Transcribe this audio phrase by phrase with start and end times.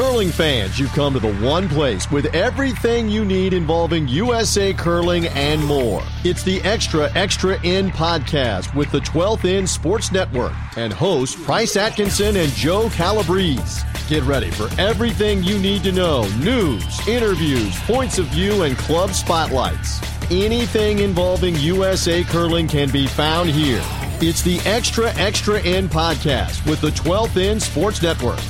[0.00, 5.26] Curling fans, you've come to the one place with everything you need involving USA curling
[5.26, 6.02] and more.
[6.24, 11.76] It's the Extra Extra End podcast with the 12th End Sports Network and hosts Price
[11.76, 13.86] Atkinson and Joe Calabrese.
[14.08, 19.10] Get ready for everything you need to know news, interviews, points of view, and club
[19.10, 20.00] spotlights.
[20.30, 23.84] Anything involving USA curling can be found here.
[24.22, 28.40] It's the Extra Extra End podcast with the 12th End Sports Network.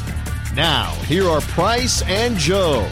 [0.55, 2.89] Now, here are Price and Joe.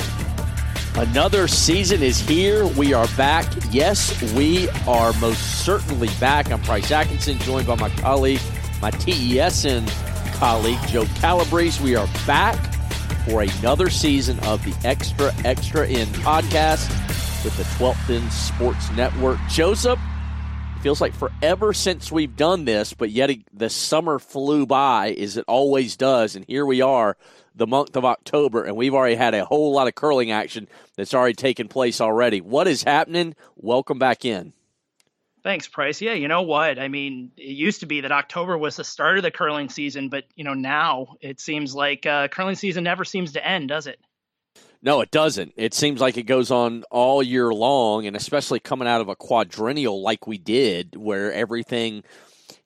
[0.94, 2.64] Another season is here.
[2.66, 3.52] We are back.
[3.72, 6.52] Yes, we are most certainly back.
[6.52, 8.40] I'm Price Atkinson, joined by my colleague,
[8.80, 9.88] my TESN
[10.34, 11.82] colleague, Joe Calabrese.
[11.82, 12.56] We are back
[13.24, 16.88] for another season of the Extra Extra End podcast
[17.42, 19.38] with the 12th End Sports Network.
[19.48, 19.98] Joseph,
[20.80, 25.44] feels like forever since we've done this, but yet the summer flew by as it
[25.48, 26.36] always does.
[26.36, 27.16] And here we are
[27.58, 31.12] the month of October, and we've already had a whole lot of curling action that's
[31.12, 32.40] already taken place already.
[32.40, 33.34] What is happening?
[33.56, 34.52] Welcome back in.
[35.44, 36.00] Thanks, Price.
[36.00, 36.78] Yeah, you know what?
[36.78, 40.08] I mean, it used to be that October was the start of the curling season,
[40.08, 43.86] but you know now it seems like uh, curling season never seems to end, does
[43.86, 44.00] it?
[44.80, 45.54] No, it doesn't.
[45.56, 49.16] It seems like it goes on all year long, and especially coming out of a
[49.16, 52.04] quadrennial like we did, where everything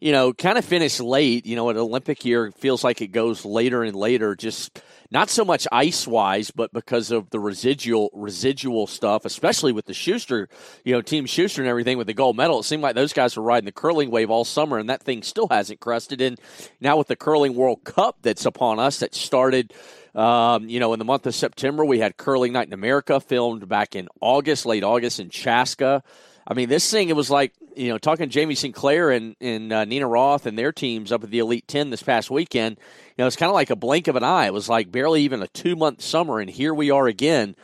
[0.03, 1.47] you know, kind of finish late.
[1.47, 4.34] You know, an Olympic year feels like it goes later and later.
[4.34, 9.86] Just not so much ice wise, but because of the residual residual stuff, especially with
[9.86, 10.48] the Shuster,
[10.84, 12.58] you know, Team Shuster and everything with the gold medal.
[12.58, 15.23] It seemed like those guys were riding the curling wave all summer, and that thing
[15.23, 16.20] still hasn't crested.
[16.20, 16.36] And
[16.80, 19.73] now with the curling World Cup that's upon us, that started.
[20.14, 23.67] Um, you know, in the month of September, we had Curling Night in America filmed
[23.67, 26.03] back in August, late August in Chaska.
[26.47, 29.73] I mean, this thing, it was like, you know, talking to Jamie Sinclair and, and
[29.73, 33.15] uh, Nina Roth and their teams up at the Elite 10 this past weekend, you
[33.19, 34.47] know, it's kind of like a blink of an eye.
[34.47, 37.55] It was like barely even a two month summer, and here we are again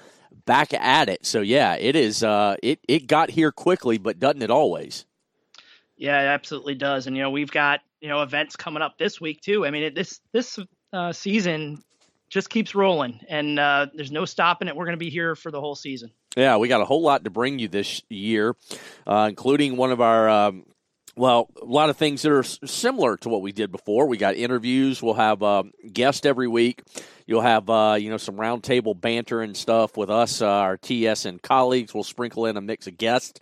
[0.46, 1.26] back at it.
[1.26, 5.04] So, yeah, it is, uh, it, it got here quickly, but doesn't it always?
[5.96, 7.06] Yeah, it absolutely does.
[7.06, 9.66] And, you know, we've got, you know, events coming up this week, too.
[9.66, 10.58] I mean, it, this, this
[10.92, 11.82] uh, season
[12.28, 14.76] just keeps rolling, and uh, there's no stopping it.
[14.76, 16.10] We're going to be here for the whole season.
[16.36, 18.54] Yeah, we got a whole lot to bring you this year,
[19.06, 20.28] uh, including one of our.
[20.28, 20.64] Um,
[21.16, 24.06] well, a lot of things that are similar to what we did before.
[24.06, 25.02] We got interviews.
[25.02, 26.82] We'll have uh, guests every week.
[27.26, 31.42] You'll have uh, you know some roundtable banter and stuff with us, uh, our TSN
[31.42, 31.92] colleagues.
[31.92, 33.40] We'll sprinkle in a mix of guests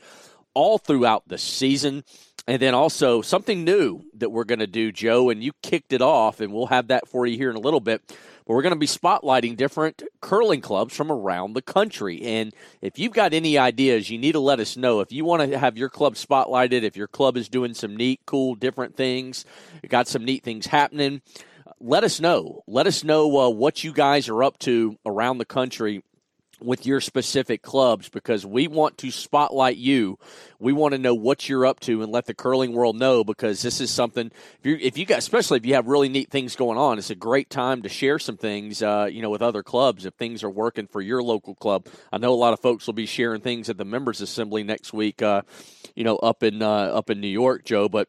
[0.55, 2.03] all throughout the season.
[2.49, 6.01] And then also something new that we're going to do, Joe, and you kicked it
[6.01, 8.17] off, and we'll have that for you here in a little bit.
[8.47, 12.23] But we're going to be spotlighting different curling clubs from around the country.
[12.23, 15.01] And if you've got any ideas, you need to let us know.
[15.01, 18.21] If you want to have your club spotlighted, if your club is doing some neat,
[18.25, 19.45] cool, different things,
[19.89, 21.23] got some neat things happening,
[21.81, 22.63] let us know.
[22.67, 26.03] Let us know uh, what you guys are up to around the country
[26.61, 30.19] with your specific clubs because we want to spotlight you.
[30.59, 33.61] We want to know what you're up to and let the curling world know because
[33.61, 34.31] this is something.
[34.61, 37.11] If you if you got especially if you have really neat things going on, it's
[37.11, 38.83] a great time to share some things.
[38.83, 41.87] Uh, you know, with other clubs if things are working for your local club.
[42.13, 44.93] I know a lot of folks will be sharing things at the members assembly next
[44.93, 45.21] week.
[45.21, 45.43] Uh,
[45.95, 48.09] you know, up in uh, up in New York, Joe, but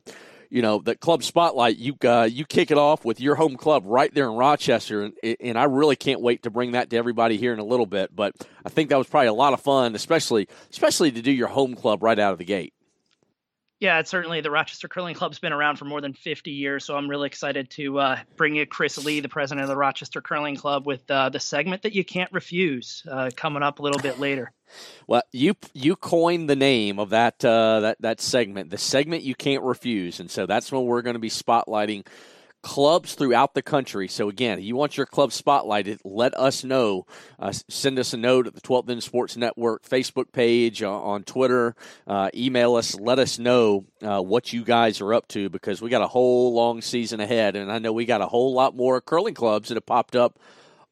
[0.50, 3.84] you know the club spotlight you uh, you kick it off with your home club
[3.86, 5.04] right there in Rochester.
[5.04, 7.86] And, and I really can't wait to bring that to everybody here in a little
[7.86, 8.16] bit.
[8.16, 8.36] But
[8.66, 11.76] I think that was probably a lot of fun especially especially to do your home
[11.76, 12.74] club right out of the gate
[13.80, 16.96] yeah, it's certainly the Rochester Curling Club's been around for more than 50 years, so
[16.96, 20.56] I'm really excited to uh, bring you Chris Lee, the president of the Rochester Curling
[20.56, 24.20] Club, with uh, the segment that you can't refuse uh, coming up a little bit
[24.20, 24.52] later.
[25.08, 29.36] Well, you you coined the name of that uh, that that segment, the segment you
[29.36, 32.06] can't refuse, and so that's when we're going to be spotlighting
[32.62, 34.08] clubs throughout the country.
[34.08, 37.06] So again, you want your club spotlighted, let us know.
[37.40, 41.24] Uh, send us a note at the 12th End Sports Network Facebook page, uh, on
[41.24, 41.76] Twitter,
[42.08, 45.90] uh, email us, let us know uh, what you guys are up to because we
[45.90, 49.00] got a whole long season ahead, and I know we got a whole lot more
[49.02, 50.40] curling clubs that have popped up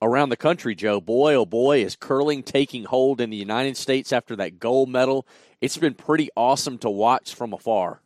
[0.01, 1.01] around the country, Joe.
[1.01, 5.27] Boy, oh boy, is curling taking hold in the United States after that gold medal.
[5.61, 8.01] It's been pretty awesome to watch from afar.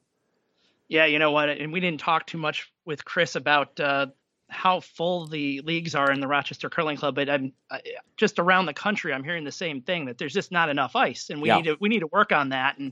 [0.89, 1.49] Yeah, you know what?
[1.49, 4.07] And we didn't talk too much with Chris about uh,
[4.49, 7.81] how full the leagues are in the Rochester Curling Club, but I'm I,
[8.17, 9.13] just around the country.
[9.13, 11.57] I'm hearing the same thing that there's just not enough ice, and we yeah.
[11.57, 12.79] need to we need to work on that.
[12.79, 12.91] And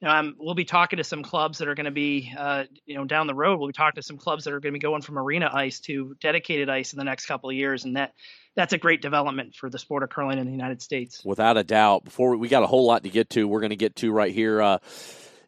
[0.00, 2.64] you know, I'm, we'll be talking to some clubs that are going to be, uh,
[2.86, 3.58] you know, down the road.
[3.58, 5.80] We'll be talking to some clubs that are going to be going from arena ice
[5.80, 8.14] to dedicated ice in the next couple of years, and that
[8.54, 11.22] that's a great development for the sport of curling in the United States.
[11.24, 12.04] Without a doubt.
[12.04, 14.12] Before we, we got a whole lot to get to, we're going to get to
[14.12, 14.60] right here.
[14.60, 14.78] Uh,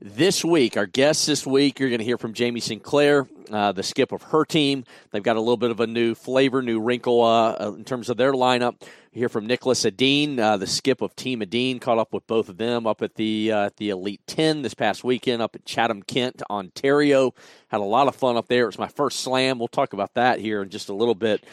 [0.04, 3.84] this week, our guests this week, you're going to hear from Jamie Sinclair, uh, the
[3.84, 4.84] skip of her team.
[5.12, 8.10] They've got a little bit of a new flavor, new wrinkle uh, uh in terms
[8.10, 8.82] of their lineup.
[9.12, 11.78] You hear from Niklas Edin, uh, the skip of Team Edin.
[11.78, 15.04] Caught up with both of them up at the uh, the Elite Ten this past
[15.04, 17.32] weekend up at Chatham, Kent, Ontario.
[17.68, 18.64] Had a lot of fun up there.
[18.64, 19.58] It was my first slam.
[19.58, 21.44] We'll talk about that here in just a little bit.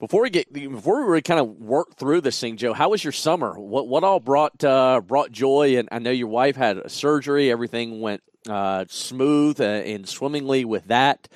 [0.00, 3.04] Before we get before we really kind of work through this thing, Joe, how was
[3.04, 3.52] your summer?
[3.60, 5.76] What what all brought uh, brought joy?
[5.76, 7.50] And I know your wife had a surgery.
[7.50, 11.28] Everything went uh, smooth and swimmingly with that.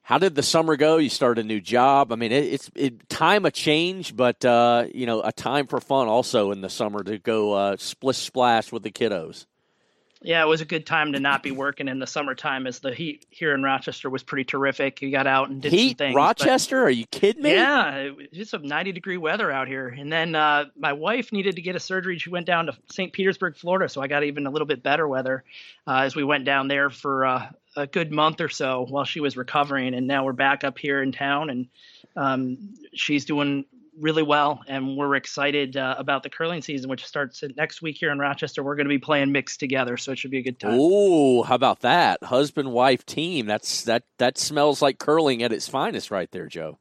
[0.00, 0.96] How did the summer go?
[0.96, 2.10] You started a new job.
[2.10, 5.78] I mean, it, it's it, time of change, but uh, you know, a time for
[5.78, 9.44] fun also in the summer to go uh, splish splash with the kiddos.
[10.22, 12.92] Yeah, it was a good time to not be working in the summertime as the
[12.92, 15.00] heat here in Rochester was pretty terrific.
[15.00, 16.14] You got out and did heat, some things.
[16.14, 16.82] Rochester?
[16.82, 17.54] Are you kidding me?
[17.54, 19.88] Yeah, it's a 90 degree weather out here.
[19.88, 22.18] And then uh, my wife needed to get a surgery.
[22.18, 23.14] She went down to St.
[23.14, 23.88] Petersburg, Florida.
[23.88, 25.42] So I got even a little bit better weather
[25.86, 29.20] uh, as we went down there for uh, a good month or so while she
[29.20, 29.94] was recovering.
[29.94, 31.68] And now we're back up here in town and
[32.14, 33.64] um, she's doing
[34.00, 38.10] really well, and we're excited uh, about the curling season, which starts next week here
[38.10, 38.62] in Rochester.
[38.62, 40.72] We're going to be playing mixed together, so it should be a good time.
[40.74, 43.46] Oh, how about that husband wife team?
[43.46, 46.78] That's that that smells like curling at its finest, right there, Joe.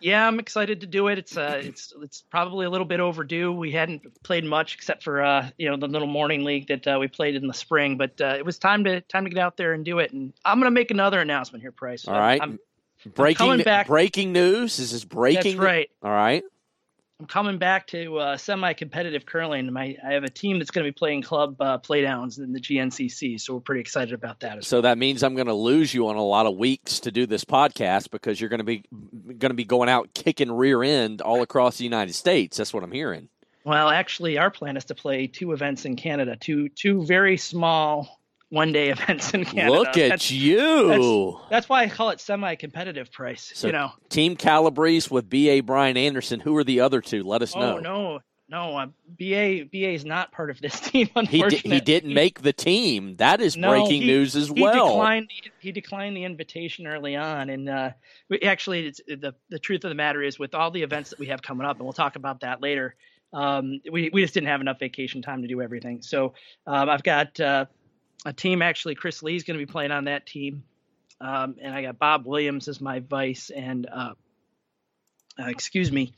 [0.00, 1.16] Yeah, I'm excited to do it.
[1.18, 3.52] It's uh, it's it's probably a little bit overdue.
[3.52, 6.98] We hadn't played much except for uh, you know, the little morning league that uh,
[7.00, 9.56] we played in the spring, but uh, it was time to time to get out
[9.56, 10.12] there and do it.
[10.12, 12.06] And I'm going to make another announcement here, Price.
[12.06, 12.38] All right.
[12.42, 12.58] I'm,
[13.06, 14.78] Breaking back, breaking news.
[14.78, 15.56] Is this breaking?
[15.56, 15.90] That's right.
[16.02, 16.42] All right.
[17.20, 19.72] I'm coming back to uh, semi-competitive curling.
[19.72, 22.60] My I have a team that's going to be playing club uh, playdowns in the
[22.60, 24.64] GNCC, so we're pretty excited about that.
[24.64, 24.82] so well.
[24.82, 27.44] that means I'm going to lose you on a lot of weeks to do this
[27.44, 31.40] podcast because you're going to be going to be going out kicking rear end all
[31.42, 32.56] across the United States.
[32.56, 33.28] That's what I'm hearing.
[33.64, 38.20] Well, actually, our plan is to play two events in Canada, two two very small
[38.54, 39.72] one day events in Canada.
[39.72, 40.88] Look at that's, you.
[40.88, 43.52] That's, that's, why I call it semi competitive price.
[43.54, 46.40] So you know, Team Calabrese with BA Brian Anderson.
[46.40, 47.24] Who are the other two?
[47.24, 47.78] Let us oh, know.
[47.78, 51.08] No, no, uh, BA BA is not part of this team.
[51.16, 53.16] Unfortunately, he, he didn't make the team.
[53.16, 54.88] That is no, breaking he, news as he well.
[54.88, 55.30] Declined,
[55.60, 57.90] he declined the invitation early on, and uh,
[58.28, 61.26] we, actually, the the truth of the matter is, with all the events that we
[61.26, 62.94] have coming up, and we'll talk about that later.
[63.32, 66.02] Um, we we just didn't have enough vacation time to do everything.
[66.02, 66.34] So
[66.66, 67.38] um, I've got.
[67.40, 67.66] Uh,
[68.24, 68.62] a team.
[68.62, 70.64] Actually, Chris Lee's going to be playing on that team,
[71.20, 73.50] um, and I got Bob Williams as my vice.
[73.50, 74.14] And uh,
[75.38, 76.14] uh, excuse me,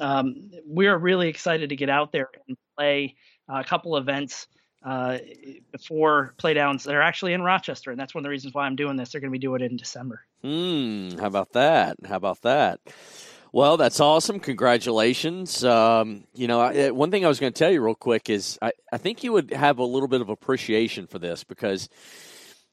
[0.00, 3.16] um, we're really excited to get out there and play
[3.48, 4.46] a couple events
[4.84, 5.18] uh,
[5.70, 8.76] before playdowns that are actually in Rochester, and that's one of the reasons why I'm
[8.76, 9.12] doing this.
[9.12, 10.24] They're going to be doing it in December.
[10.42, 11.10] Hmm.
[11.18, 11.96] How about that?
[12.04, 12.80] How about that?
[13.54, 14.40] Well, that's awesome.
[14.40, 15.62] Congratulations.
[15.62, 18.58] Um, you know, I, one thing I was going to tell you real quick is
[18.62, 21.90] I, I think you would have a little bit of appreciation for this because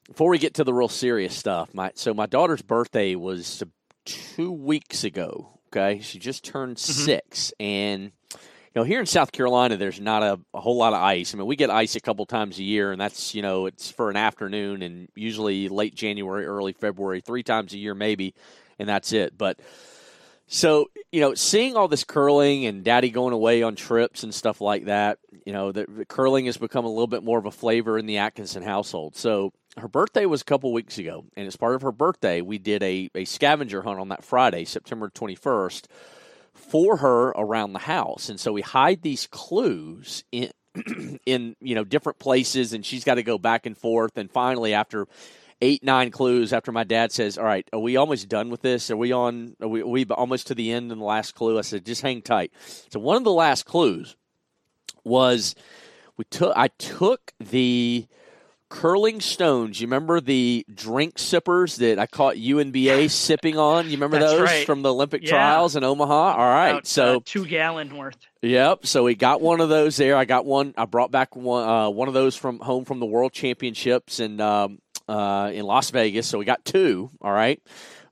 [0.06, 3.62] before we get to the real serious stuff, my so my daughter's birthday was
[4.06, 5.50] two weeks ago.
[5.68, 7.04] Okay, she just turned mm-hmm.
[7.04, 8.40] six, and you
[8.74, 11.34] know, here in South Carolina, there's not a, a, whole lot of ice.
[11.34, 13.90] I mean, we get ice a couple times a year, and that's you know, it's
[13.90, 18.34] for an afternoon, and usually late January, early February, three times a year maybe,
[18.78, 19.36] and that's it.
[19.36, 19.60] But
[20.52, 24.60] so, you know, seeing all this curling and daddy going away on trips and stuff
[24.60, 27.52] like that, you know, the, the, curling has become a little bit more of a
[27.52, 29.14] flavor in the Atkinson household.
[29.14, 32.58] So, her birthday was a couple weeks ago, and as part of her birthday, we
[32.58, 35.84] did a, a scavenger hunt on that Friday, September 21st,
[36.52, 38.28] for her around the house.
[38.28, 40.50] And so we hide these clues in
[41.26, 44.72] in you know different places and she's got to go back and forth and finally
[44.72, 45.08] after
[45.60, 48.90] eight nine clues after my dad says, "All right, are we almost done with this?
[48.90, 49.56] Are we on?
[49.60, 52.02] Are we, are we almost to the end and the last clue?" I said, "Just
[52.02, 52.52] hang tight."
[52.90, 54.16] So one of the last clues
[55.04, 55.54] was
[56.16, 56.52] we took.
[56.56, 58.06] I took the
[58.70, 59.80] curling stones.
[59.80, 63.86] You remember the drink sippers that I caught UNBA sipping on?
[63.86, 64.66] You remember That's those right.
[64.66, 65.30] from the Olympic yeah.
[65.30, 66.36] trials in Omaha?
[66.36, 68.16] All right, About, so uh, two gallon worth.
[68.42, 68.86] Yep.
[68.86, 70.16] So we got one of those there.
[70.16, 70.72] I got one.
[70.78, 71.68] I brought back one.
[71.68, 74.78] Uh, one of those from home from the World Championships, and um,
[75.10, 76.26] uh, in Las Vegas.
[76.28, 77.10] So we got two.
[77.20, 77.60] All right.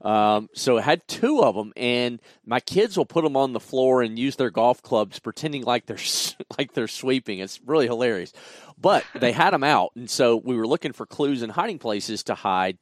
[0.01, 3.59] Um, so I had two of them, and my kids will put them on the
[3.59, 5.97] floor and use their golf clubs, pretending like they're
[6.57, 7.39] like they're sweeping.
[7.39, 8.33] It's really hilarious.
[8.79, 12.23] But they had them out, and so we were looking for clues and hiding places
[12.23, 12.77] to hide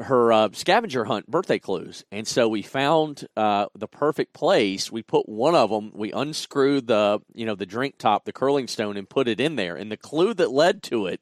[0.00, 4.92] her uh, scavenger hunt birthday clues, and so we found uh, the perfect place.
[4.92, 5.90] We put one of them.
[5.94, 9.56] We unscrewed the you know the drink top, the curling stone, and put it in
[9.56, 9.74] there.
[9.74, 11.20] And the clue that led to it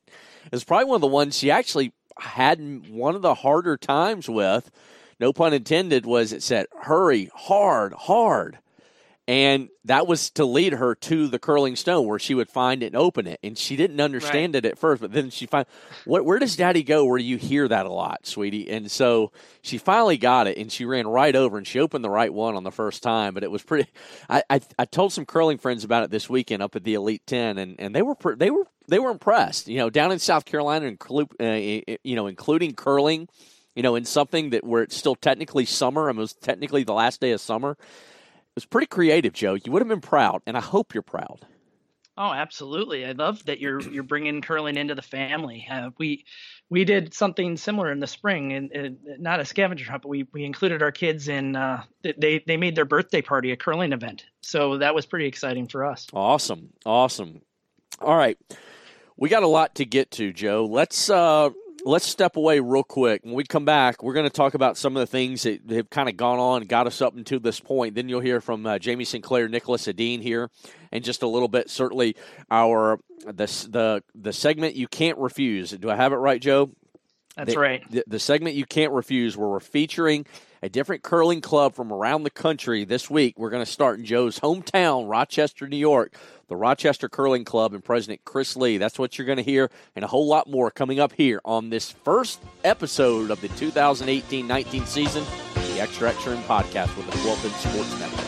[0.52, 4.70] is probably one of the ones she actually had one of the harder times with,
[5.20, 8.58] no pun intended, was it said, hurry, hard, hard.
[9.26, 12.86] and that was to lead her to the curling stone where she would find it
[12.86, 14.64] and open it and she didn't understand right.
[14.64, 15.66] it at first but then she find
[16.04, 19.78] what where does daddy go where you hear that a lot sweetie and so she
[19.78, 22.64] finally got it and she ran right over and she opened the right one on
[22.64, 23.88] the first time but it was pretty
[24.28, 27.26] i i, I told some curling friends about it this weekend up at the elite
[27.26, 30.44] 10 and and they were they were they were impressed you know down in south
[30.44, 30.96] carolina
[31.40, 33.28] uh, you know including curling
[33.74, 37.20] you know in something that where it's still technically summer and was technically the last
[37.20, 39.54] day of summer It was pretty creative, Joe.
[39.54, 41.40] You would have been proud, and I hope you're proud.
[42.16, 43.04] Oh, absolutely!
[43.04, 45.66] I love that you're you're bringing curling into the family.
[45.68, 46.24] Uh, we
[46.70, 50.28] we did something similar in the spring, and, and, not a scavenger hunt, but we
[50.32, 51.56] we included our kids in.
[51.56, 55.66] Uh, they they made their birthday party a curling event, so that was pretty exciting
[55.66, 56.06] for us.
[56.12, 57.42] Awesome, awesome.
[58.00, 58.38] All right,
[59.16, 60.66] we got a lot to get to, Joe.
[60.70, 61.50] Let's uh,
[61.84, 63.24] let's step away real quick.
[63.24, 65.90] When we come back, we're going to talk about some of the things that have
[65.90, 67.94] kind of gone on and got us up until this point.
[67.94, 70.50] Then you'll hear from uh, Jamie Sinclair, Niklas Edin here
[70.94, 71.68] and just a little bit.
[71.68, 72.16] Certainly,
[72.50, 75.72] our the the the segment you can't refuse.
[75.72, 76.70] Do I have it right, Joe?
[77.36, 77.90] That's the, right.
[77.90, 80.24] The, the segment you can't refuse, where we're featuring
[80.64, 83.38] a different curling club from around the country this week.
[83.38, 86.16] We're going to start in Joe's hometown, Rochester, New York,
[86.48, 88.78] the Rochester Curling Club and President Chris Lee.
[88.78, 91.68] That's what you're going to hear, and a whole lot more coming up here on
[91.68, 95.22] this first episode of the 2018 19 season,
[95.54, 98.24] the Extra Extra End podcast with the 12th Sports Network.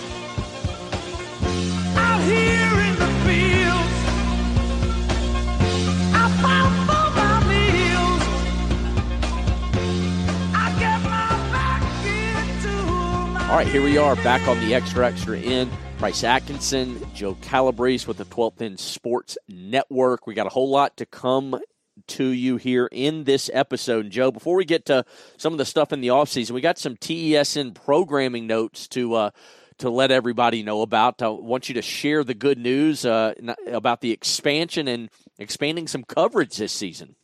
[13.48, 15.70] All right, here we are back on the Extra Extra End.
[15.98, 20.26] Price Atkinson, Joe Calabrese with the 12th End Sports Network.
[20.26, 21.60] We got a whole lot to come
[22.08, 24.10] to you here in this episode.
[24.10, 25.04] Joe, before we get to
[25.36, 29.30] some of the stuff in the offseason, we got some TESN programming notes to uh,
[29.78, 31.22] to let everybody know about.
[31.22, 33.34] I want you to share the good news uh,
[33.68, 37.14] about the expansion and expanding some coverage this season.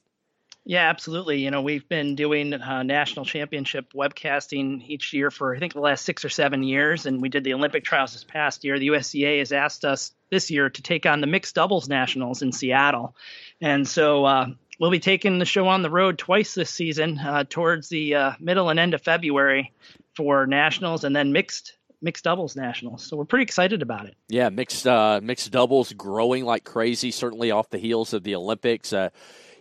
[0.64, 1.40] Yeah, absolutely.
[1.40, 5.81] You know, we've been doing uh, national championship webcasting each year for I think the
[5.81, 8.78] last six or seven years, and we did the Olympic trials this past year.
[8.78, 12.52] The USCA has asked us this year to take on the mixed doubles nationals in
[12.52, 13.16] Seattle,
[13.61, 14.47] and so uh,
[14.78, 18.33] we'll be taking the show on the road twice this season, uh, towards the uh,
[18.38, 19.73] middle and end of February
[20.14, 23.04] for nationals, and then mixed mixed doubles nationals.
[23.04, 24.14] So we're pretty excited about it.
[24.28, 27.11] Yeah, mixed uh, mixed doubles growing like crazy.
[27.11, 28.92] Certainly off the heels of the Olympics.
[28.92, 29.11] Uh,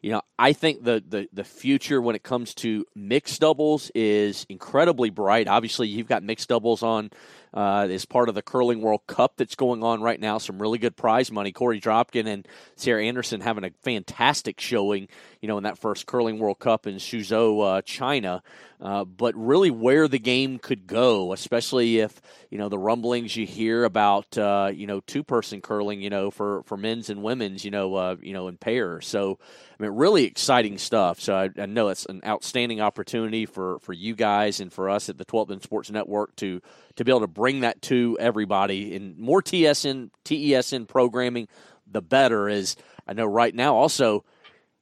[0.01, 4.45] you know, I think the, the, the future when it comes to mixed doubles is
[4.49, 5.47] incredibly bright.
[5.47, 7.11] Obviously, you've got mixed doubles on
[7.53, 10.37] uh, as part of the Curling World Cup that's going on right now.
[10.37, 11.51] Some really good prize money.
[11.51, 15.07] Korey Dropkin and Sarah Anderson having a fantastic showing,
[15.41, 18.41] you know, in that first Curling World Cup in Suzhou, uh, China.
[18.81, 23.45] Uh, but really, where the game could go, especially if you know the rumblings you
[23.45, 27.69] hear about, uh, you know, two-person curling, you know, for, for men's and women's, you
[27.69, 29.07] know, uh, you know, in pairs.
[29.07, 29.37] So,
[29.79, 31.19] I mean, really exciting stuff.
[31.19, 35.09] So I, I know it's an outstanding opportunity for for you guys and for us
[35.09, 36.59] at the 12th End Sports Network to
[36.95, 38.95] to be able to bring that to everybody.
[38.95, 41.47] And more TSN TESN programming,
[41.89, 42.49] the better.
[42.49, 42.75] Is
[43.07, 44.23] I know right now also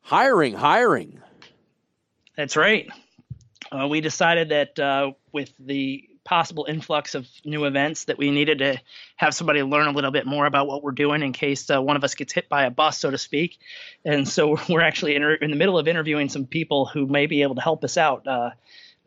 [0.02, 1.22] hiring, hiring.
[2.36, 2.90] That's right
[3.72, 8.60] uh, we decided that uh, with the possible influx of new events that we needed
[8.60, 8.80] to
[9.16, 11.96] have somebody learn a little bit more about what we're doing in case uh, one
[11.96, 13.58] of us gets hit by a bus, so to speak.
[14.06, 17.42] And so we're actually in, in, the middle of interviewing some people who may be
[17.42, 18.52] able to help us out uh,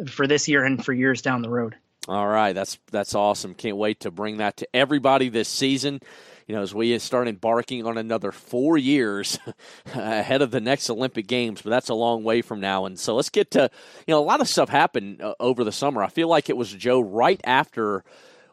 [0.08, 1.76] for this year and for years down the road.
[2.08, 3.54] All right, that's that's awesome.
[3.54, 6.00] Can't wait to bring that to everybody this season
[6.46, 9.38] you know, as we start embarking on another four years
[9.94, 12.84] ahead of the next Olympic Games, but that's a long way from now.
[12.86, 13.70] And so let's get to,
[14.06, 16.02] you know, a lot of stuff happened uh, over the summer.
[16.02, 18.04] I feel like it was Joe right after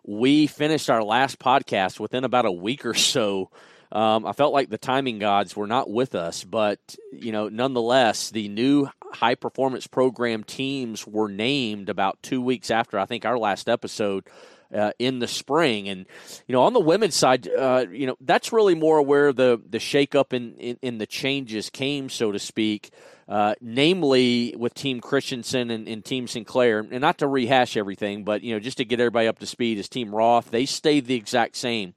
[0.03, 3.49] we finished our last podcast within about a week or so.
[3.91, 6.79] Um, I felt like the timing gods were not with us, but
[7.11, 12.99] you know, nonetheless, the new high performance program teams were named about two weeks after
[12.99, 14.25] I think our last episode
[14.73, 15.89] uh, in the spring.
[15.89, 16.05] And
[16.47, 19.79] you know, on the women's side, uh, you know, that's really more where the the
[19.79, 22.91] shakeup in, in, in the changes came, so to speak.
[23.27, 28.41] Uh, namely, with Team Christensen and, and, Team Sinclair, and not to rehash everything, but
[28.41, 31.13] you know, just to get everybody up to speed, as Team Roth, they stayed the
[31.13, 31.93] exact same.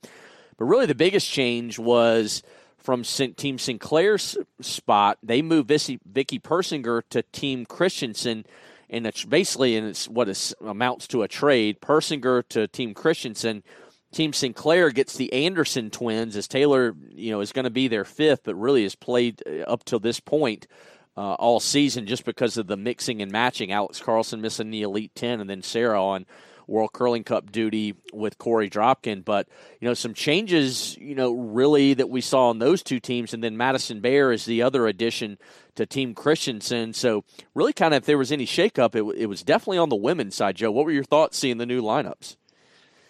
[0.63, 2.41] But really, the biggest change was
[2.79, 5.19] from Team Sinclair's spot.
[5.21, 8.45] They moved Vicky Persinger to Team Christensen
[8.89, 11.81] and it's basically and it's what is, amounts to a trade.
[11.81, 13.65] Persinger to Team Christensen.
[14.13, 18.05] Team Sinclair gets the Anderson twins as Taylor, you know, is going to be their
[18.05, 20.69] fifth, but really has played uh, up till this point
[21.17, 23.73] uh, all season just because of the mixing and matching.
[23.73, 26.25] Alex Carlson missing the Elite Ten, and then Sarah on
[26.67, 29.25] World Curling Cup duty with Korey Dropkin.
[29.25, 29.49] But
[29.81, 33.43] you know, some changes, you know, really that we saw in those two teams, and
[33.43, 35.39] then Madison Bear is the other addition
[35.75, 36.93] to Team Christensen.
[36.93, 39.97] So really, kind of if there was any shakeup, it, it was definitely on the
[39.97, 40.57] women's side.
[40.57, 42.37] Joe, what were your thoughts seeing the new lineups?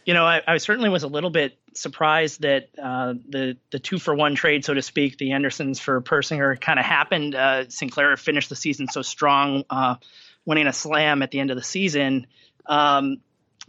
[0.04, 3.98] You know, I, I certainly was a little bit surprised that uh, the the two
[3.98, 7.34] for one trade, so to speak, the Andersons for Persinger kind of happened.
[7.34, 9.96] Uh, Sinclair finished the season so strong, uh,
[10.44, 12.26] winning a slam at the end of the season.
[12.66, 13.18] Um,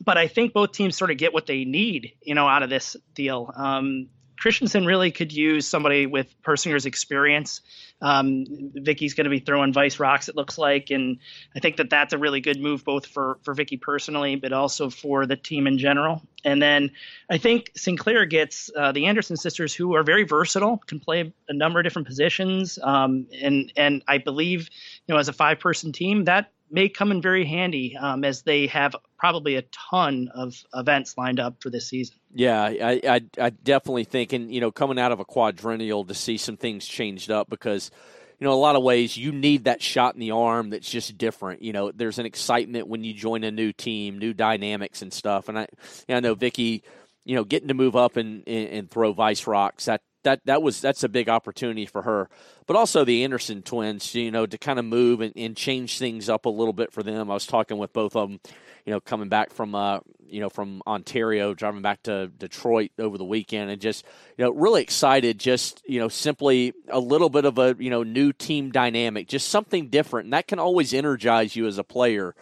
[0.04, 2.70] but I think both teams sort of get what they need, you know, out of
[2.70, 3.52] this deal.
[3.56, 4.10] Um,
[4.44, 7.62] Christensen really could use somebody with Persinger's experience.
[8.02, 8.46] Um,
[8.76, 11.20] Vicky's going to be throwing vice rocks, it looks like, and
[11.56, 14.90] I think that that's a really good move both for for Vicky personally, but also
[14.90, 16.22] for the team in general.
[16.44, 16.92] And then
[17.30, 21.54] I think Sinclair gets uh, the Anderson sisters, who are very versatile, can play a
[21.54, 24.70] number of different positions, um, and and I believe,
[25.08, 28.42] you know, as a five person team, that may come in very handy um, as
[28.42, 32.16] they have probably a ton of events lined up for this season.
[32.34, 36.16] Yeah, I, I, I definitely think, and you know, coming out of a quadrennial to
[36.16, 37.92] see some things changed up because,
[38.40, 41.16] you know, a lot of ways you need that shot in the arm that's just
[41.16, 41.62] different.
[41.62, 45.50] You know, there's an excitement when you join a new team, new dynamics and stuff.
[45.50, 45.68] And I,
[46.10, 46.84] I know Vicky,
[47.24, 50.62] you know, getting to move up and, and, and throw vice rocks that that that
[50.62, 52.30] was that's a big opportunity for her.
[52.66, 56.30] But also the Anderson twins, you know, to kind of move and, and change things
[56.30, 57.30] up a little bit for them.
[57.30, 58.40] I was talking with both of them,
[58.86, 60.00] you know, coming back from uh,
[60.34, 64.04] you know, from Ontario, driving back to Detroit over the weekend, and just
[64.36, 65.40] you know, really excited.
[65.40, 69.50] Just you know, simply a little bit of a you know new team dynamic, just
[69.50, 72.36] something different, and that can always energize you as a player.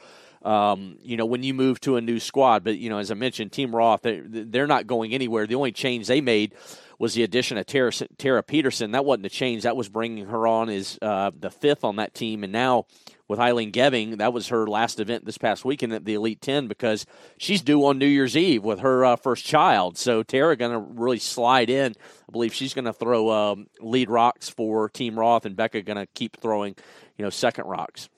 [0.44, 2.64] Um, you know, when you move to a new squad.
[2.64, 5.46] But, you know, as I mentioned, Team Roth, they're, they're not going anywhere.
[5.46, 6.56] The only change they made
[7.01, 8.91] was the addition of Tara, Tara Peterson.
[8.91, 9.63] That wasn't a change.
[9.63, 12.43] That was bringing her on as uh, the fifth on that team.
[12.43, 12.86] And now
[13.27, 16.67] with Aileen Geving, that was her last event this past weekend at the Elite 10
[16.67, 17.08] because
[17.39, 19.98] she's due on New Year's Eve with her uh, first child.
[19.98, 21.93] So Tara going to really slide in.
[22.29, 25.98] I believe she's going to throw um, lead rocks for Team Roth, and Becca going
[25.98, 26.75] to keep throwing,
[27.17, 28.10] you know, second rocks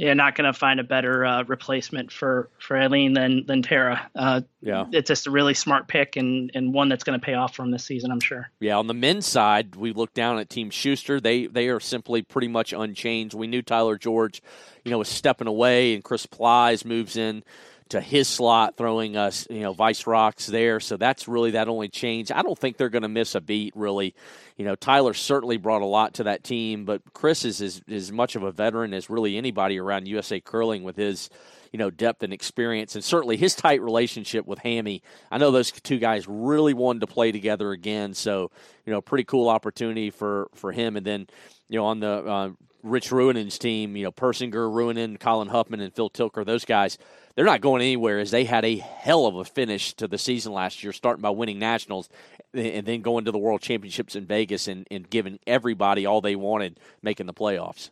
[0.00, 4.10] yeah, not going to find a better uh, replacement for for Aileen than than Tara.
[4.16, 7.34] Uh, yeah, it's just a really smart pick and and one that's going to pay
[7.34, 8.50] off from this season, I'm sure.
[8.60, 11.20] Yeah, on the men's side, we look down at Team Shuster.
[11.20, 13.34] They they are simply pretty much unchanged.
[13.34, 14.40] We knew Tyler George,
[14.86, 17.44] you know, was stepping away, and Chris Plys moves in
[17.90, 20.80] to his slot, throwing us, you know, vice rocks there.
[20.80, 22.30] So that's really that only change.
[22.30, 24.14] I don't think they're going to miss a beat, really.
[24.56, 28.36] You know, Tyler certainly brought a lot to that team, but Chris is as, much
[28.36, 31.30] of a veteran as really anybody around USA Curling with his,
[31.72, 35.02] you know, depth and experience, and certainly his tight relationship with Hammy.
[35.30, 38.50] I know those two guys really wanted to play together again, so
[38.86, 40.96] you know, pretty cool opportunity for for him.
[40.96, 41.26] And then,
[41.68, 42.50] you know, on the uh,
[42.82, 46.98] Rich Ruohonen's team, you know, Persinger, Ruohonen, Colin Hufman, and Phil Tilker, those guys
[47.34, 50.52] they're not going anywhere as they had a hell of a finish to the season
[50.52, 52.08] last year, starting by winning nationals
[52.52, 56.36] and then going to the World Championships in Vegas and, and giving everybody all they
[56.36, 57.90] wanted, making the playoffs.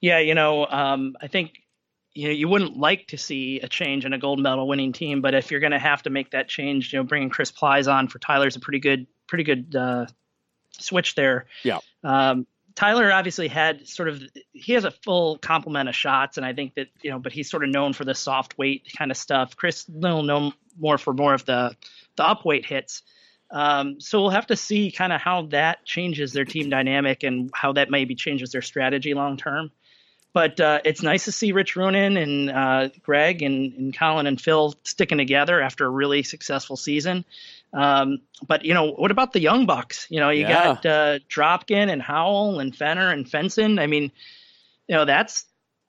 [0.00, 1.62] Yeah, you know, um, I think
[2.12, 5.22] you know you wouldn't like to see a change in a gold medal winning team,
[5.22, 7.88] but if you're going to have to make that change, you know, bringing Chris Plys
[7.88, 10.06] on for Tyler's a pretty good, pretty good uh,
[10.72, 11.46] switch there.
[11.62, 11.78] Yeah.
[12.02, 16.52] Um, Tyler obviously had sort of he has a full complement of shots, and I
[16.52, 19.16] think that you know, but he's sort of known for the soft weight kind of
[19.16, 19.56] stuff.
[19.56, 21.74] Chris Little known more for more of the
[22.16, 23.02] the up weight hits.
[23.50, 27.50] Um, so we'll have to see kind of how that changes their team dynamic and
[27.54, 29.70] how that maybe changes their strategy long term.
[30.34, 34.38] But uh, it's nice to see Rich Ruohonen and uh, Greg and, and Colin and
[34.38, 37.24] Phil sticking together after a really successful season.
[37.72, 40.06] Um, but you know, what about the young bucks?
[40.10, 40.64] You know, you yeah.
[40.64, 43.80] got uh, Dropkin and Howell and Fenner and Fenson.
[43.80, 44.10] I mean,
[44.88, 45.44] you know, that's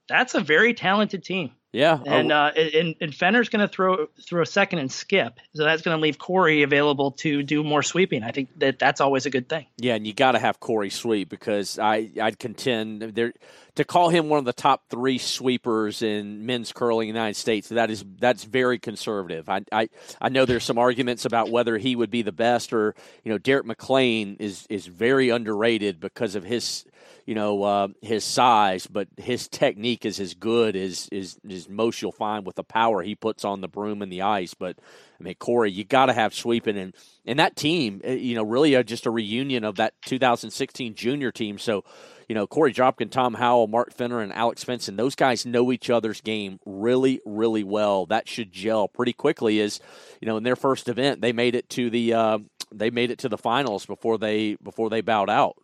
[0.07, 1.51] that's a very talented team.
[1.77, 5.63] Yeah, and uh, and, and Fenner's going to throw throw a second and skip, so
[5.63, 8.23] that's going to leave Korey available to do more sweeping.
[8.23, 9.67] I think that that's always a good thing.
[9.77, 13.31] Yeah, and you got to have Korey sweep because I I'd contend there
[13.75, 17.35] to call him one of the top three sweepers in men's curling in the United
[17.35, 17.69] States.
[17.69, 19.47] That is that's very conservative.
[19.47, 22.95] I I, I know there's some arguments about whether he would be the best or
[23.23, 26.85] you know Derek McLean is is very underrated because of his
[27.27, 32.01] you know uh, his size, but his technique is as good as is as most
[32.01, 34.53] you'll find with the power he puts on the broom and the ice.
[34.53, 34.79] But
[35.19, 38.43] I mean, Korey, you got to have sweeping and and that team, eh, you know,
[38.43, 41.59] really a, just a reunion of that 2016 junior team.
[41.59, 41.83] So.
[42.29, 45.89] You know, Korey Dropkin, Tom Howell, Mark Fenner, and Alex Fenson, those guys know each
[45.89, 48.05] other's game really, really well.
[48.07, 49.61] That should gel pretty quickly.
[49.61, 49.79] As
[50.19, 53.19] you know, in their first event, they made it to the uh, they made it
[53.19, 55.55] to the finals before they before they bowed out.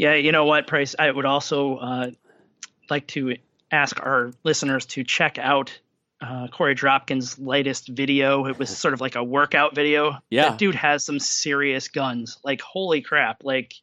[0.00, 0.96] Yeah, you know what, Price?
[0.98, 2.10] I would also uh,
[2.88, 3.36] like to
[3.70, 5.78] ask our listeners to check out
[6.22, 8.46] uh, Korey Dropkin's latest video.
[8.46, 10.16] It was sort of like a workout video.
[10.30, 10.48] Yeah.
[10.48, 12.38] That dude has some serious guns.
[12.42, 13.44] Like, holy crap.
[13.44, 13.74] Like,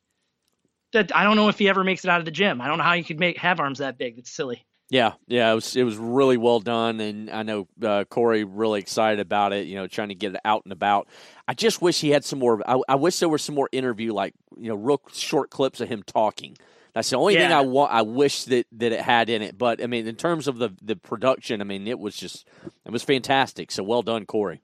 [0.92, 2.62] that I don't know if he ever makes it out of the gym.
[2.62, 4.18] I don't know how you could make have arms that big.
[4.18, 4.66] It's silly.
[4.90, 8.80] Yeah, yeah, it was it was really well done, and I know uh, Korey really
[8.80, 9.68] excited about it.
[9.68, 11.10] You know, trying to get it out and about.
[11.46, 12.62] I just wish he had some more.
[12.68, 15.90] I, I wish there was some more interview, like you know, real short clips of
[15.90, 16.58] him talking.
[16.94, 17.50] That's the only yeah.
[17.50, 17.92] thing I want.
[17.92, 19.58] I wish that that it had in it.
[19.58, 22.48] But I mean, in terms of the the production, I mean, it was just
[22.86, 23.72] it was fantastic.
[23.72, 24.62] So well done, Korey.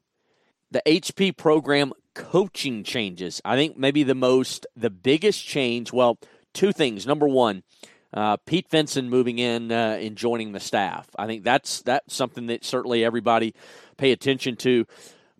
[0.71, 3.41] The HP program coaching changes.
[3.43, 5.91] I think maybe the most the biggest change.
[5.91, 6.17] Well,
[6.53, 7.05] two things.
[7.05, 7.63] Number one
[8.13, 11.07] uh, Pete Fenson moving in uh, and joining the staff.
[11.17, 13.53] I think that's that's something that certainly everybody
[13.97, 14.85] pay attention to.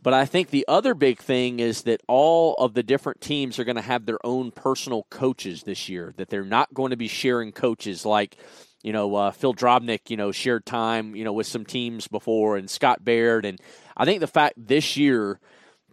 [0.01, 3.63] But I think the other big thing is that all of the different teams are
[3.63, 6.13] going to have their own personal coaches this year.
[6.17, 8.35] That they're not going to be sharing coaches like,
[8.81, 12.57] you know, uh, Phil Drobnik, you know, shared time, you know, with some teams before,
[12.57, 13.45] and Scott Baird.
[13.45, 13.61] And
[13.95, 15.39] I think the fact this year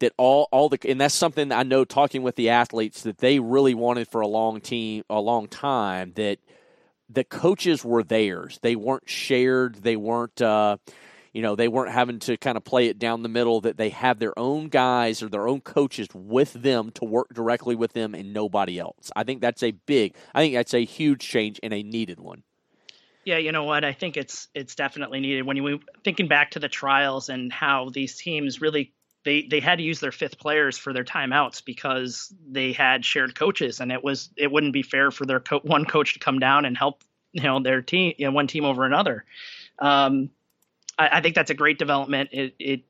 [0.01, 3.39] that all all the and that's something I know talking with the athletes that they
[3.39, 6.39] really wanted for a long team a long time that
[7.13, 8.59] the coaches were theirs.
[8.63, 9.77] They weren't shared.
[9.77, 10.77] They weren't, uh,
[11.33, 13.61] you know, they weren't having to kind of play it down the middle.
[13.61, 17.75] That they have their own guys or their own coaches with them to work directly
[17.75, 19.11] with them and nobody else.
[19.15, 20.15] I think that's a big.
[20.35, 22.43] I think that's a huge change and a needed one.
[23.25, 23.85] Yeah, you know what?
[23.85, 25.43] I think it's it's definitely needed.
[25.43, 29.77] When you thinking back to the trials and how these teams really they they had
[29.77, 34.03] to use their fifth players for their timeouts because they had shared coaches and it
[34.03, 37.03] was it wouldn't be fair for their co- one coach to come down and help
[37.33, 39.25] you know their team you know, one team over another.
[39.79, 40.31] Um,
[40.99, 42.31] I, I, think that's a great development.
[42.33, 42.83] It, it,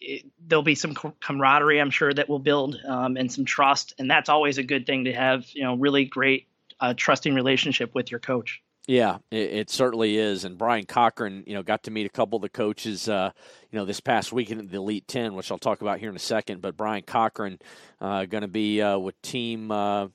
[0.00, 4.10] it there'll be some camaraderie i'm sure that will build um, and some trust and
[4.10, 6.48] that's always a good thing to have you know really great
[6.80, 10.44] uh, trusting relationship with your coach yeah, it, it, certainly is.
[10.44, 13.32] And Bryan Cochrane, you know, got to meet a couple of the coaches, uh,
[13.70, 16.16] you know, this past weekend at the Elite Ten, which I'll talk about here in
[16.16, 16.60] a second.
[16.60, 17.58] But Bryan Cochrane
[18.00, 20.06] uh, going to be uh, with Team uh,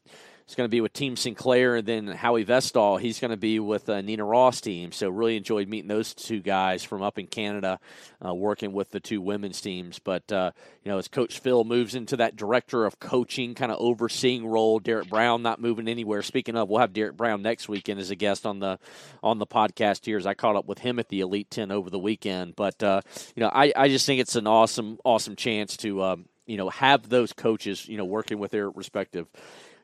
[0.46, 2.98] He's going to be with Team Sinclair, and then Howie Vestal.
[2.98, 4.92] He's going to be with uh, Nina Roth team.
[4.92, 7.80] So really enjoyed meeting those two guys from up in Canada,
[8.26, 10.00] uh, working with the two women's teams.
[10.00, 10.52] But uh,
[10.84, 14.80] you know, as Coach Phil moves into that director of coaching, kind of overseeing role,
[14.80, 16.22] Derek Brown not moving anywhere.
[16.22, 18.80] Speaking of, we'll have Derek Brown next weekend as a guest on the
[19.24, 20.18] on the podcast here.
[20.18, 22.56] As I caught up with him at the Elite Ten over the weekend.
[22.56, 23.02] But uh,
[23.36, 26.70] you know, I, I just think it's an awesome awesome chance to um, you know
[26.70, 29.28] have those coaches you know working with their respective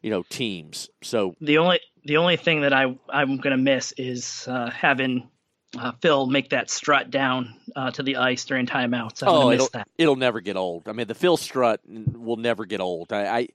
[0.02, 0.90] you know teams.
[1.02, 5.30] So the only the only thing that I I'm going to miss is uh, having
[5.78, 9.24] uh, Phil make that strut down uh, to the ice during timeouts.
[9.24, 10.88] I'm oh, it'll, it'll never get old.
[10.88, 13.12] I mean, the Phil strut will never get old.
[13.12, 13.48] I, I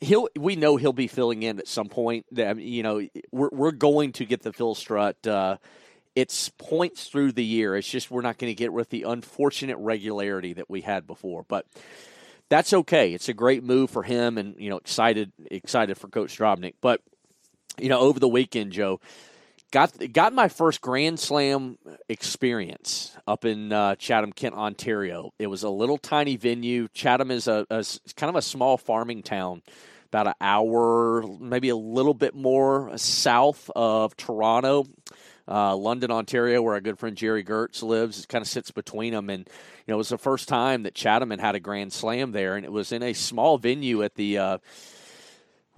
[0.00, 2.26] he'll we know he'll be filling in at some point.
[2.32, 5.26] That you know, we're we're going to get the Phil strut.
[5.26, 5.56] Uh,
[6.14, 7.76] it's points through the year.
[7.76, 11.44] It's just we're not going to get with the unfortunate regularity that we had before.
[11.46, 11.66] But
[12.48, 13.12] that's okay.
[13.12, 16.74] It's a great move for him, and you know, excited excited for Coach Drobnik.
[16.80, 17.00] But
[17.78, 19.00] you know, over the weekend, Joe
[19.70, 21.78] got got my first Grand Slam
[22.08, 25.32] experience up in uh, Chatham, Kent, Ontario.
[25.38, 26.88] It was a little tiny venue.
[26.94, 27.84] Chatham is a, a
[28.16, 29.62] kind of a small farming town,
[30.06, 34.86] about an hour, maybe a little bit more south of Toronto.
[35.48, 39.12] Uh, London, Ontario, where our good friend Jerry Gertz lives, it kind of sits between
[39.12, 39.30] them.
[39.30, 39.48] And
[39.86, 42.64] you know, it was the first time that Chatham had a Grand Slam there, and
[42.64, 44.38] it was in a small venue at the.
[44.38, 44.58] Uh,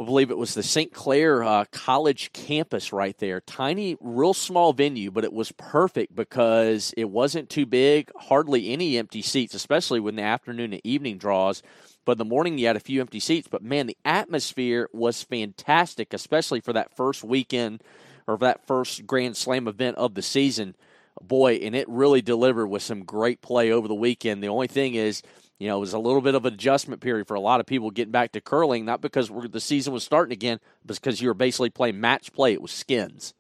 [0.01, 0.93] I believe it was the St.
[0.93, 3.41] Clair uh, College campus right there.
[3.41, 8.97] Tiny, real small venue, but it was perfect because it wasn't too big, hardly any
[8.97, 11.65] empty seats, especially when the afternoon and evening draws.
[12.05, 13.49] But in the morning, you had a few empty seats.
[13.51, 17.83] But man, the atmosphere was fantastic, especially for that first weekend
[18.29, 20.77] or that first Grand Slam event of the season.
[21.21, 24.41] Boy, and it really delivered with some great play over the weekend.
[24.41, 25.23] The only thing is,
[25.59, 27.67] you know, it was a little bit of an adjustment period for a lot of
[27.67, 31.27] people getting back to curling, not because the season was starting again, but because you
[31.27, 32.53] were basically playing match play.
[32.53, 33.35] It was skins.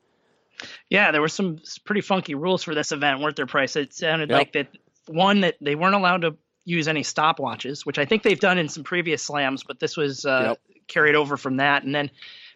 [0.90, 3.76] Yeah, there were some pretty funky rules for this event, weren't there, Price?
[3.76, 4.38] It sounded yep.
[4.38, 4.68] like that
[5.06, 8.68] one that they weren't allowed to use any stopwatches, which I think they've done in
[8.68, 10.60] some previous slams, but this was uh, yep.
[10.88, 11.84] carried over from that.
[11.84, 12.10] And then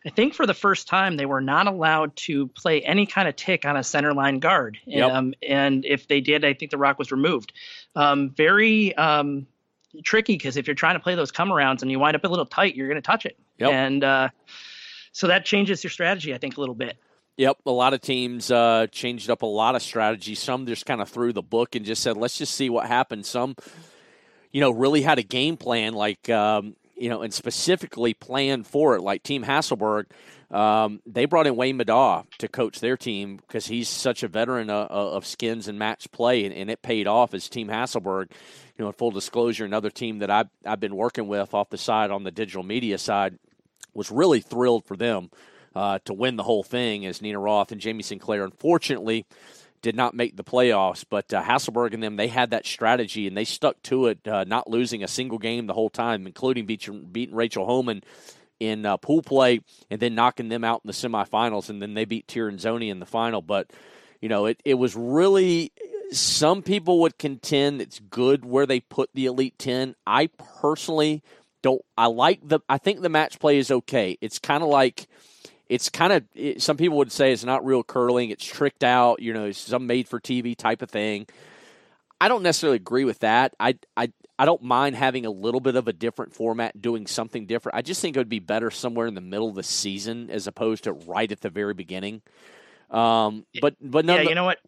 [0.05, 3.37] I think for the first time they were not allowed to play any kind of
[3.37, 4.79] tick on a center line guard.
[4.87, 5.11] Yep.
[5.11, 7.53] Um, and if they did, I think the rock was removed.
[7.95, 9.47] Um, very um,
[10.03, 12.29] tricky because if you're trying to play those come arounds and you wind up a
[12.29, 13.39] little tight, you're going to touch it.
[13.59, 13.71] Yep.
[13.71, 14.29] And uh,
[15.13, 16.97] so that changes your strategy, I think, a little bit.
[17.39, 20.39] Yep, a lot of teams uh, changed up a lot of strategies.
[20.39, 23.27] Some just kind of threw the book and just said, "Let's just see what happens."
[23.27, 23.57] Some,
[24.53, 25.95] you know, really had a game plan.
[25.95, 29.03] Like um, you know, and specifically planned for it.
[29.03, 30.07] Like Team Hasselborg,
[30.53, 34.71] um, they brought in Wayne Middaugh to coach their team because he's such a veteran
[34.71, 38.31] uh, uh, of skins and match play, and, and, it paid off as Team Hasselborg.
[38.79, 41.79] You know, in full disclosure, another team that I've, I've been working with off the
[41.79, 43.37] side on the digital media side
[43.95, 45.29] was really thrilled for them
[45.75, 48.45] uh, to win the whole thing as Nina Roth and Jamie Sinclair.
[48.45, 49.27] Unfortunately,
[49.83, 53.37] did not make the playoffs, but uh, Hasselborg and them, they had that strategy and
[53.37, 57.11] they stuck to it, uh, not losing a single game the whole time, including beating,
[57.33, 58.03] Rachel Homan
[58.61, 61.69] in uh, pool play and then knocking them out in the semifinals.
[61.69, 63.43] And then they beat Tirinzoni in the final.
[63.43, 63.71] But,
[64.21, 65.73] you know, it, it was really,
[66.13, 69.97] some people would contend it's good where they put the Elite 10.
[70.07, 70.29] I
[70.63, 71.23] personally
[71.61, 74.17] don't, I like the, I think the match play is okay.
[74.21, 75.09] It's kind of like,
[75.73, 78.29] it's kind of it, some people would say it's not real curling.
[78.29, 79.23] It's tricked out.
[79.23, 81.27] You know, it's some made for TV type of thing.
[82.21, 83.55] I don't necessarily agree with that.
[83.59, 87.47] I I I don't mind having a little bit of a different format, doing something
[87.47, 87.77] different.
[87.77, 90.47] I just think it would be better somewhere in the middle of the season as
[90.47, 92.21] opposed to right at the very beginning.
[92.91, 94.59] Um, but but no, yeah, you know what?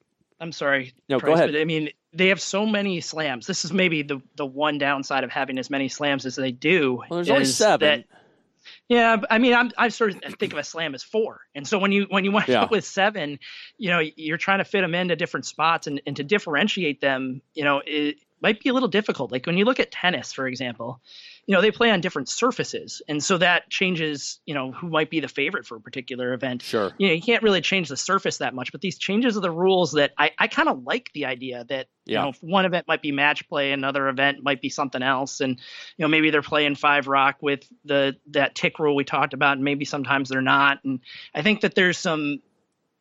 [0.40, 0.95] I'm sorry.
[1.11, 1.55] No, Price, go ahead.
[1.55, 3.47] I mean, they have so many slams.
[3.47, 7.03] This is maybe the the one downside of having as many slams as they do.
[7.11, 8.05] Well, there's only seven.
[8.09, 8.24] That,
[8.88, 11.79] yeah, I mean, I'm I sort of think of a slam as four, and so
[11.79, 12.62] when you when you wind yeah.
[12.62, 13.38] up with seven,
[13.79, 17.40] you know, you're trying to fit them into different spots and and to differentiate them,
[17.55, 19.33] you know, it might be a little difficult.
[19.33, 21.01] Like when you look at tennis, for example,
[21.46, 23.02] you know, they play on different surfaces.
[23.09, 26.62] And so that changes, you know, who might be the favorite for a particular event.
[26.62, 26.92] Sure.
[26.98, 29.50] You know, you can't really change the surface that much, but these changes of the
[29.50, 32.26] rules that I, I kind of like the idea that, yeah.
[32.26, 35.40] you know, one event might be match play, another event might be something else.
[35.40, 35.59] And,
[35.96, 39.57] you know, maybe they're playing five rock with the, that tick rule we talked about,
[39.57, 40.78] and maybe sometimes they're not.
[40.85, 41.00] And
[41.35, 42.40] I think that there's some,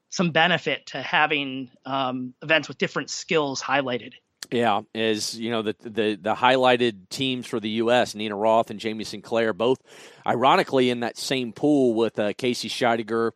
[0.10, 4.14] some benefit to having um, events with different skills highlighted.
[4.54, 8.14] Yeah, is you know the the the highlighted teams for the U.S.
[8.14, 9.82] Nina Roth and Jamie Sinclair, both
[10.28, 13.32] ironically in that same pool with uh, Casey Scheidegger,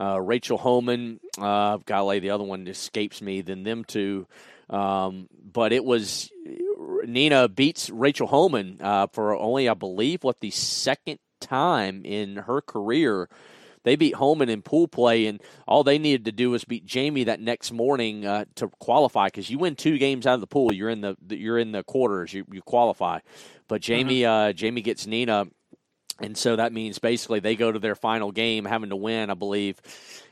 [0.00, 1.20] uh, Rachel Homan.
[1.38, 4.26] Uh, golly, the other one escapes me than them two.
[4.70, 6.30] Um, but it was
[7.04, 12.62] Nina beats Rachel Homan uh, for only, I believe, what the second time in her
[12.62, 13.28] career
[13.84, 17.24] they beat Homan in pool play, and all they needed to do was beat Jamie
[17.24, 19.26] that next morning uh, to qualify.
[19.26, 21.82] Because you win two games out of the pool, you're in the you're in the
[21.82, 23.20] quarters, you, you qualify.
[23.68, 24.50] But Jamie mm-hmm.
[24.50, 25.46] uh, Jamie gets Nina,
[26.20, 29.34] and so that means basically they go to their final game having to win, I
[29.34, 29.80] believe.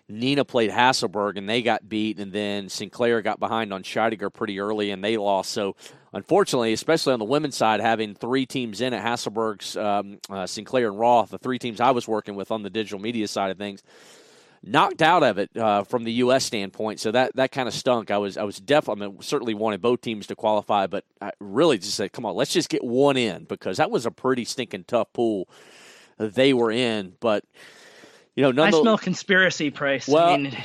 [0.08, 4.58] Nina played Hasselborg and they got beat, and then Sinclair got behind on Scheidegger pretty
[4.60, 5.52] early and they lost.
[5.52, 5.76] So,
[6.12, 10.88] unfortunately, especially on the women's side, having three teams in at Hasselborg's, um, uh, Sinclair,
[10.88, 13.59] and Roth, the three teams I was working with on the digital media side of
[13.59, 13.83] things,
[14.62, 16.44] knocked out of it uh, from the U.S.
[16.44, 17.01] standpoint.
[17.01, 18.11] So that that kind of stunk.
[18.11, 21.33] I was I was definitely I mean, certainly wanted both teams to qualify, but I
[21.40, 24.44] really just said, come on, let's just get one in because that was a pretty
[24.44, 25.49] stinking tough pool
[26.20, 27.44] they were in, but
[28.48, 30.09] you know, I smell conspiracy, Price.
[30.09, 30.57] Well, I mean,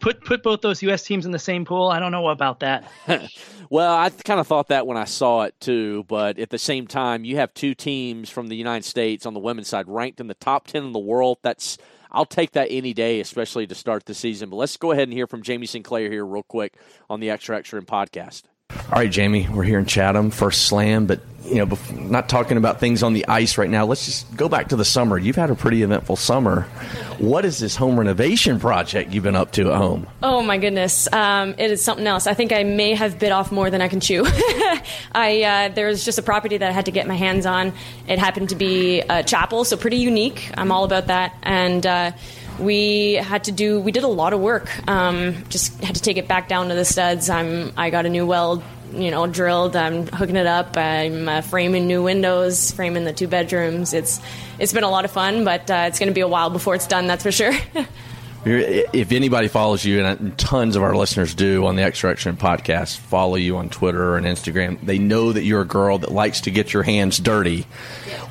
[0.00, 1.02] put put both those U.S.
[1.04, 1.88] teams in the same pool.
[1.88, 2.90] I don't know about that.
[3.70, 6.86] well, I kind of thought that when I saw it too, but at the same
[6.86, 10.26] time, you have two teams from the United States on the women's side ranked in
[10.26, 11.38] the top ten in the world.
[11.42, 11.78] That's
[12.10, 14.50] I'll take that any day, especially to start the season.
[14.50, 16.74] But let's go ahead and hear from Jamie Sinclair here real quick
[17.08, 18.42] on the Extra Extra End podcast.
[18.90, 22.80] All right, Jamie, we're here in Chatham, first slam, but you know, not talking about
[22.80, 23.84] things on the ice right now.
[23.84, 25.18] Let's just go back to the summer.
[25.18, 26.62] You've had a pretty eventful summer.
[27.18, 30.06] What is this home renovation project you've been up to at home?
[30.22, 32.26] Oh my goodness, um, it is something else.
[32.26, 34.24] I think I may have bit off more than I can chew.
[35.12, 37.72] I uh, there was just a property that I had to get my hands on.
[38.08, 40.50] It happened to be a chapel, so pretty unique.
[40.56, 41.84] I'm all about that, and.
[41.84, 42.12] Uh,
[42.58, 46.16] we had to do we did a lot of work um, just had to take
[46.16, 48.62] it back down to the studs i'm i got a new weld
[48.94, 49.74] you know, drilled.
[49.76, 50.76] I'm hooking it up.
[50.76, 53.94] I'm uh, framing new windows, framing the two bedrooms.
[53.94, 54.20] It's
[54.58, 56.74] it's been a lot of fun, but uh, it's going to be a while before
[56.74, 57.06] it's done.
[57.06, 57.52] That's for sure.
[58.44, 62.98] if anybody follows you, and tons of our listeners do on the Extra Extra podcast,
[62.98, 66.50] follow you on Twitter and Instagram, they know that you're a girl that likes to
[66.50, 67.66] get your hands dirty.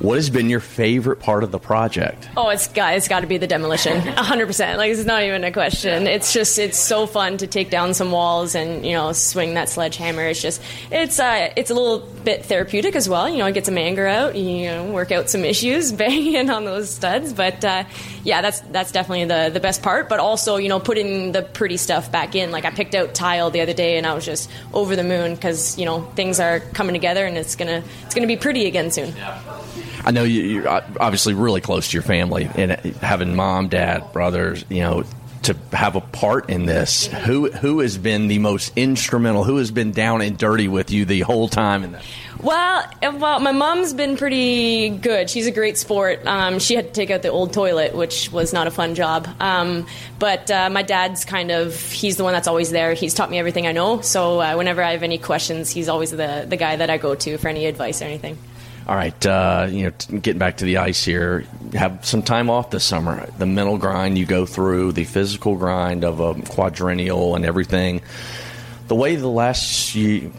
[0.00, 2.28] What has been your favorite part of the project?
[2.36, 4.78] Oh, it's got it's got to be the demolition, hundred percent.
[4.78, 6.06] Like it's not even a question.
[6.06, 9.68] It's just it's so fun to take down some walls and you know swing that
[9.68, 10.26] sledgehammer.
[10.26, 13.28] It's just it's uh it's a little bit therapeutic as well.
[13.28, 16.90] You know, get some anger out, you know, work out some issues, banging on those
[16.90, 17.32] studs.
[17.32, 17.84] But uh,
[18.24, 21.76] yeah, that's that's definitely the the best part but also you know putting the pretty
[21.76, 22.50] stuff back in.
[22.50, 25.34] Like I picked out tile the other day, and I was just over the moon
[25.34, 28.90] because you know things are coming together, and it's gonna it's gonna be pretty again
[28.90, 29.14] soon.
[29.16, 29.40] Yeah.
[30.04, 34.64] I know you're uh, obviously really close to your family, and having mom, dad, brothers,
[34.68, 35.04] you know,
[35.44, 37.06] to have a part in this.
[37.06, 39.44] Who who has been the most instrumental?
[39.44, 42.04] Who has been down and dirty with you the whole time in that?
[42.40, 45.30] Well, well, my mom's been pretty good.
[45.30, 46.26] She's a great sport.
[46.26, 49.28] Um, she had to take out the old toilet, which was not a fun job.
[49.38, 49.86] Um,
[50.18, 52.94] but uh, my dad's kind of he's the one that's always there.
[52.94, 54.00] He's taught me everything I know.
[54.00, 57.14] So uh, whenever I have any questions, he's always the the guy that I go
[57.14, 58.38] to for any advice or anything.
[58.88, 62.70] All right, uh, you know, getting back to the ice here, have some time off
[62.70, 63.26] this summer.
[63.38, 68.02] The mental grind you go through, the physical grind of a quadrennial and everything.
[68.88, 69.94] The way the last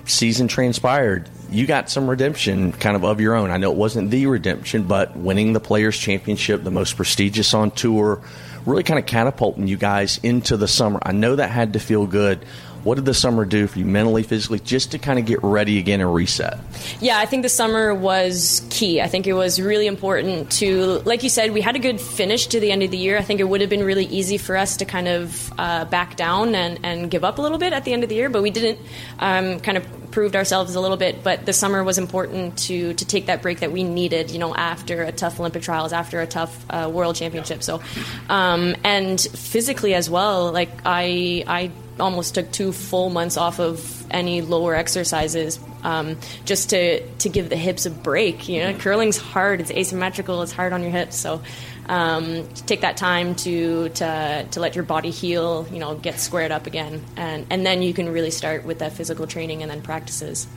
[0.06, 3.50] season transpired, you got some redemption kind of of your own.
[3.50, 7.72] I know it wasn't the redemption, but winning the Players' Championship, the most prestigious on
[7.72, 8.22] tour,
[8.66, 11.00] really kind of catapulting you guys into the summer.
[11.04, 12.46] I know that had to feel good.
[12.84, 15.80] What did the summer do for you mentally, physically, just to kind of get ready
[15.80, 16.60] again and reset?
[17.00, 19.02] Yeah, I think the summer was key.
[19.02, 22.48] I think it was really important to, like you said, we had a good finish
[22.48, 23.18] to the end of the year.
[23.18, 26.18] I think it would have been really easy for us to kind of uh, back
[26.18, 28.42] down and, and give up a little bit at the end of the year, but
[28.42, 28.80] we didn't.
[29.20, 31.24] Um, kind of proved ourselves a little bit.
[31.24, 34.32] But the summer was important to to take that break that we needed.
[34.32, 37.64] You know, after a tough Olympic trials, after a tough uh, World Championship.
[37.64, 37.82] So,
[38.30, 40.52] um, and physically as well.
[40.52, 46.70] Like I I almost took two full months off of any lower exercises um, just
[46.70, 48.48] to to give the hips a break.
[48.48, 49.62] You know, curling's hard.
[49.62, 50.42] It's asymmetrical.
[50.44, 51.18] It's hard on your hips.
[51.18, 51.42] So.
[51.88, 56.52] Um, take that time to, to to let your body heal, you know, get squared
[56.52, 59.82] up again, and and then you can really start with that physical training and then
[59.82, 60.48] practices.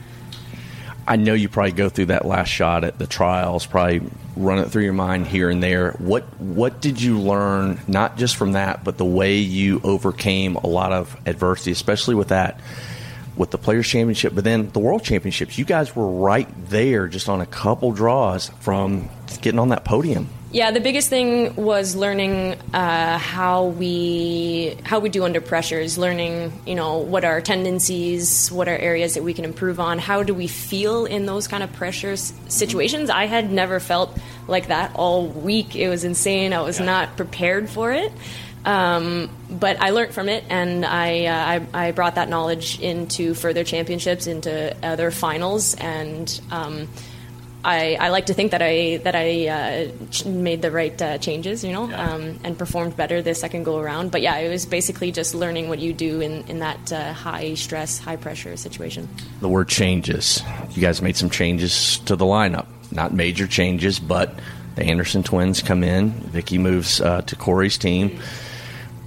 [1.07, 4.01] I know you probably go through that last shot at the trials, probably
[4.35, 5.91] run it through your mind here and there.
[5.93, 10.67] What what did you learn, not just from that, but the way you overcame a
[10.67, 12.59] lot of adversity, especially with that,
[13.37, 15.57] with the Players Championship, but then the World Championships.
[15.57, 19.09] You guys were right there, just on a couple draws from
[19.41, 20.29] getting on that podium.
[20.57, 25.99] Yeah, the biggest thing was learning uh, how we how we do under pressures.
[25.99, 29.99] Learning, you know, what our tendencies, what are areas that we can improve on.
[29.99, 33.11] How do we feel in those kind of pressures situations?
[33.11, 34.17] I had never felt
[34.47, 35.75] like that all week.
[35.75, 36.53] It was insane.
[36.53, 36.87] I was yeah.
[36.87, 38.11] not prepared for it.
[38.65, 43.35] Um, but I learned from it, and I, uh, I, I brought that knowledge into
[43.35, 46.41] further championships, into other finals, and.
[46.49, 46.87] Um,
[47.67, 51.65] I, I like to think that I that I uh, made the right uh, changes,
[51.65, 52.13] you know, yeah.
[52.13, 54.09] um, and performed better the second go around.
[54.09, 57.55] But yeah, it was basically just learning what you do in in that uh, high
[57.55, 59.09] stress, high pressure situation.
[59.41, 60.41] The word changes.
[60.71, 64.33] You guys made some changes to the lineup, not major changes, but
[64.75, 66.11] the Anderson twins come in.
[66.11, 68.11] Vicky moves uh, to Korey's team.
[68.11, 68.46] Mm-hmm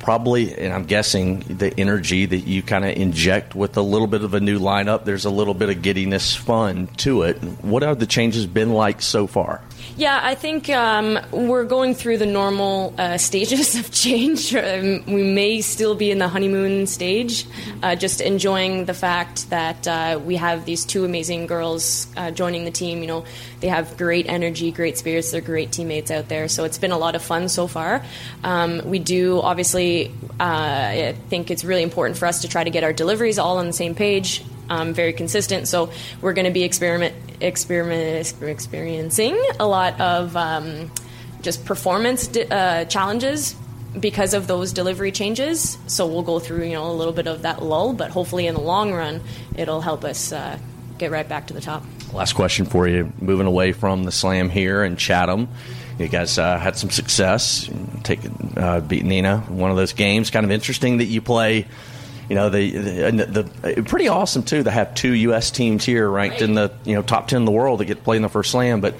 [0.00, 4.24] probably, and I'm guessing the energy that you kind of inject with a little bit
[4.24, 7.36] of a new lineup, there's a little bit of giddiness fun to it.
[7.62, 9.62] What have the changes been like so far?
[9.96, 14.54] Yeah, I think um, we're going through the normal uh, stages of change.
[14.54, 17.46] Um, we may still be in the honeymoon stage,
[17.82, 22.64] uh, just enjoying the fact that uh, we have these two amazing girls uh, joining
[22.64, 23.00] the team.
[23.00, 23.24] You know,
[23.60, 25.32] they have great energy, great spirits.
[25.32, 26.48] They're great teammates out there.
[26.48, 28.02] So it's been a lot of fun so far.
[28.42, 30.12] Um, we do obviously.
[30.38, 33.58] Uh, I think it's really important for us to try to get our deliveries all
[33.58, 35.68] on the same page um, very consistent.
[35.68, 35.90] So
[36.22, 40.90] we're going to be experiment, experiment, experiencing a lot of um,
[41.42, 43.56] just performance uh, challenges
[43.98, 45.76] because of those delivery changes.
[45.86, 48.54] So we'll go through you know a little bit of that lull, but hopefully in
[48.54, 49.20] the long run,
[49.56, 50.58] it'll help us uh,
[50.96, 51.84] get right back to the top.
[52.12, 55.48] Last question for you: Moving away from the slam here in Chatham.
[55.98, 57.68] You guys uh, had some success,
[58.04, 59.40] taking uh, beating Nina.
[59.48, 61.66] One of those games, kind of interesting that you play
[62.30, 65.50] you know the, the, the, pretty awesome too to have two U.S.
[65.50, 68.02] teams here ranked in the you know top ten in the world to get to
[68.04, 68.80] play in the first slam.
[68.80, 68.94] But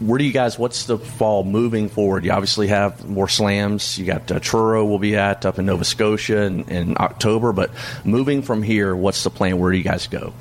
[0.00, 0.58] where do you guys?
[0.58, 2.24] What's the fall moving forward?
[2.24, 3.96] You obviously have more slams.
[3.96, 7.52] You got uh, Truro will be at up in Nova Scotia in, in October.
[7.52, 7.70] But
[8.04, 9.60] moving from here, what's the plan?
[9.60, 10.34] Where do you guys go?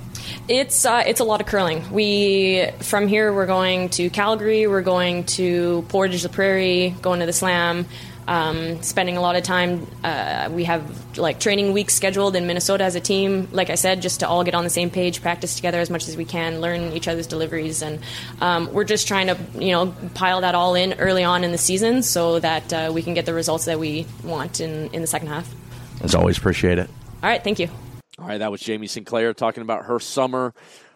[0.48, 1.92] It's uh, it's a lot of curling.
[1.92, 4.66] We from here we're going to Calgary.
[4.66, 6.96] We're going to Portage la Prairie.
[7.04, 7.86] Going to the Slam
[8.28, 9.88] um, spending a lot of time.
[10.04, 13.48] Uh, we have like training weeks scheduled in Minnesota as a team.
[13.52, 16.08] Like I said, just to all get on the same page, practice together as much
[16.08, 18.00] as we can, learn each other's deliveries, and
[18.42, 21.58] um, we're just trying to you know pile that all in early on in the
[21.58, 25.08] season so that uh, we can get the results that we want in in the
[25.08, 25.54] second half.
[26.02, 26.90] As always, appreciate it.
[27.24, 27.70] All right, thank you.
[28.18, 30.54] All right, that was Jamie Sinclair talking about her summer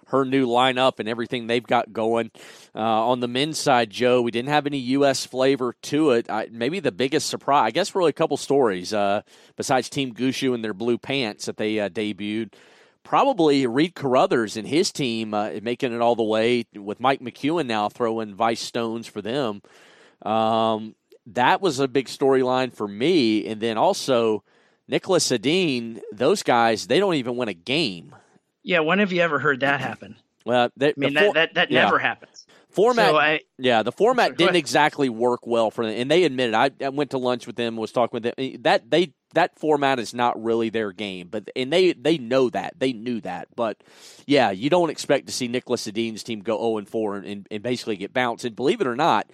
[0.10, 2.32] her new lineup and everything they've got going.
[2.76, 5.26] Uh, on the men's side, Joe, we didn't have any U.S.
[5.26, 6.30] flavor to it.
[6.30, 9.22] I, maybe the biggest surprise, I guess, really a couple stories uh,
[9.56, 12.54] besides Team Gushue and their blue pants that they uh, debuted.
[13.04, 17.66] Probably Reed Carruthers and his team uh, making it all the way with Mike McEwen
[17.66, 19.62] now throwing vice stones for them.
[20.22, 20.96] Um,
[21.26, 23.48] that was a big storyline for me.
[23.48, 24.44] And then also
[24.90, 28.16] Niklas Edin, those guys, they don't even win a game.
[28.64, 30.16] Yeah, when have you ever heard that happen?
[30.46, 31.84] Well, they, I mean the for- that that, that yeah.
[31.86, 32.46] never happens.
[32.70, 36.54] Format, So I- yeah, the format didn't exactly work well for them, and they admitted.
[36.54, 38.62] I, I went to lunch with them, was talking with them.
[38.62, 42.74] That they that format is not really their game, but and they they know that
[42.80, 43.48] they knew that.
[43.56, 43.84] But
[44.28, 47.64] yeah, you don't expect to see Niklas Edin's team go zero and four and, and
[47.64, 48.46] basically get bounced.
[48.46, 49.30] And believe it or not,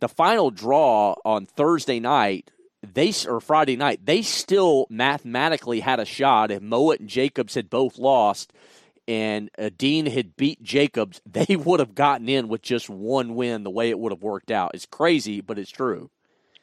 [0.00, 2.50] the final draw on Thursday night,
[2.82, 6.50] they or Friday night, they still mathematically had a shot.
[6.50, 8.52] If Mouat and Jacobs had both lost,
[9.06, 13.64] and uh, Dean had beat Jacobs, they would have gotten in with just one win.
[13.64, 16.10] The way it would have worked out, it's crazy, but it's true.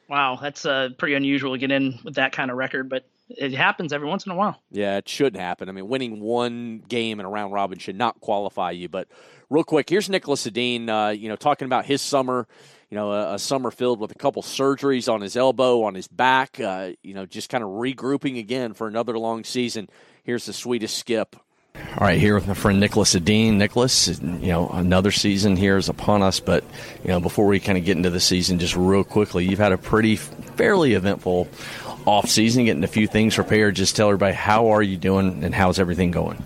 [0.08, 3.52] Wow, that's uh, pretty unusual to get in with that kind of record, but it
[3.52, 4.62] happens every once in a while.
[4.70, 5.68] Yeah, it shouldn't happen.
[5.68, 8.88] I mean, winning one game in a round robin should not qualify you.
[8.88, 9.08] But
[9.50, 12.46] real quick, here's Niklas Edin, uh, you know, talking about his summer.
[12.90, 16.06] You know, a, a summer filled with a couple surgeries on his elbow, on his
[16.06, 16.60] back.
[16.60, 19.88] Uh, you know, just kind of regrouping again for another long season.
[20.22, 21.36] Here's the sweetest skip.
[21.76, 23.58] All right, here with my friend Niklas Edin.
[23.58, 26.64] Nicholas, you know, another season here is upon us, but
[27.02, 29.72] you know, before we kind of get into the season, just real quickly, you've had
[29.72, 31.48] a pretty fairly eventful
[32.06, 33.74] off season, getting a few things prepared.
[33.74, 36.42] Just tell everybody how are you doing and how's everything going?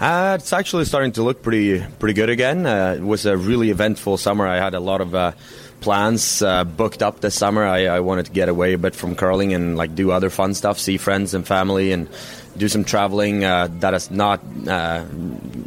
[0.00, 2.66] Uh, it's actually starting to look pretty pretty good again.
[2.66, 4.46] Uh, it was a really eventful summer.
[4.46, 5.32] I had a lot of uh,
[5.80, 7.64] plans uh, booked up this summer.
[7.64, 10.54] I, I wanted to get away a bit from curling and like do other fun
[10.54, 12.08] stuff, see friends and family, and
[12.56, 15.04] do some traveling uh, that is not uh,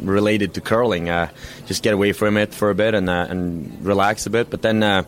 [0.00, 1.08] related to curling.
[1.08, 1.30] Uh,
[1.66, 4.50] just get away from it for a bit and uh, and relax a bit.
[4.50, 5.04] But then uh,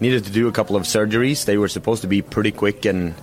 [0.00, 1.44] needed to do a couple of surgeries.
[1.44, 3.14] They were supposed to be pretty quick and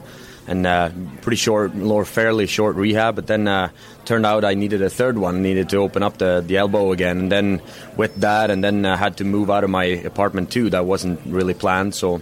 [0.47, 0.89] and uh,
[1.21, 3.15] pretty short, or fairly short rehab.
[3.15, 3.69] But then uh,
[4.05, 5.41] turned out I needed a third one.
[5.41, 7.61] Needed to open up the, the elbow again, and then
[7.97, 10.69] with that, and then uh, had to move out of my apartment too.
[10.69, 11.95] That wasn't really planned.
[11.95, 12.21] So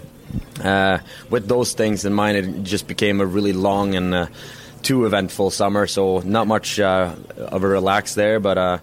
[0.63, 0.99] uh,
[1.29, 4.27] with those things in mind, it just became a really long and uh,
[4.83, 5.87] too eventful summer.
[5.87, 8.81] So not much uh, of a relax there, but.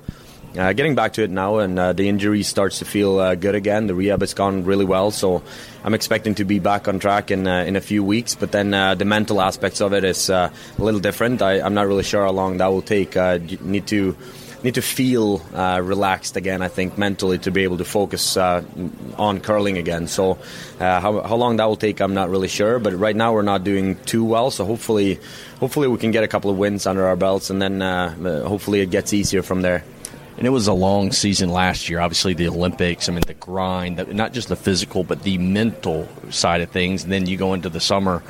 [0.57, 3.55] Uh, getting back to it now, and uh, the injury starts to feel uh, good
[3.55, 3.89] again.
[3.89, 5.43] The rehab has gone really well, so
[5.85, 8.35] I'm expecting to be back on track in uh, in a few weeks.
[8.35, 11.43] But then uh, the mental aspects of it is uh, a little different.
[11.43, 13.17] I, I'm not really sure how long that will take.
[13.17, 14.17] You need to
[14.63, 16.63] need to feel uh, relaxed again.
[16.63, 18.65] I think mentally to be able to focus uh,
[19.19, 20.07] on curling again.
[20.07, 20.39] So
[20.81, 22.79] uh, how, how long that will take, I'm not really sure.
[22.79, 24.51] But right now we're not doing too well.
[24.51, 25.21] So hopefully,
[25.61, 27.83] hopefully we can get a couple of wins under our belts, and then
[28.23, 29.85] hopefully it gets easier from there.
[30.37, 31.99] And it was a long season last year.
[31.99, 33.09] Obviously, the Olympics.
[33.09, 37.05] I mean, the grind, not just the physical, but the mental side of things.
[37.05, 38.23] And then you go into the summer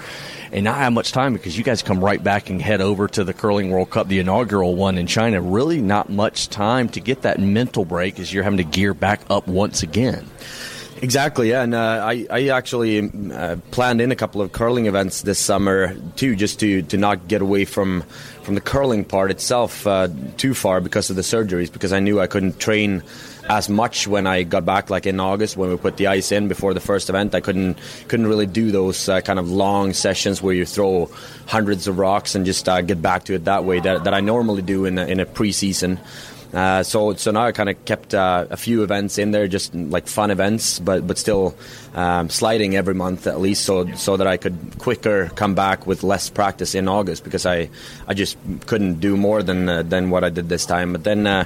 [0.53, 3.25] and not have much time because you guys come right back and head over to
[3.25, 5.41] the Curling World Cup, the inaugural one in China.
[5.41, 9.21] Really, not much time to get that mental break as you're having to gear back
[9.29, 10.27] up once again.
[11.03, 15.23] Exactly, yeah, and uh, I, I actually uh, planned in a couple of curling events
[15.23, 18.03] this summer too, just to, to not get away from
[18.43, 21.71] from the curling part itself uh, too far because of the surgeries.
[21.71, 23.03] Because I knew I couldn't train
[23.49, 26.49] as much when I got back, like in August when we put the ice in
[26.49, 27.35] before the first event.
[27.35, 27.79] I couldn't
[28.09, 31.11] couldn't really do those uh, kind of long sessions where you throw
[31.47, 34.21] hundreds of rocks and just uh, get back to it that way that, that I
[34.21, 35.99] normally do in a, in a preseason.
[36.53, 39.75] Uh, so so now I kind of kept uh, a few events in there, just
[39.75, 41.55] like fun events, but but still
[41.95, 46.03] um, sliding every month at least, so so that I could quicker come back with
[46.03, 47.69] less practice in August because I
[48.07, 48.37] I just
[48.67, 50.93] couldn't do more than uh, than what I did this time.
[50.93, 51.27] But then.
[51.27, 51.45] Uh,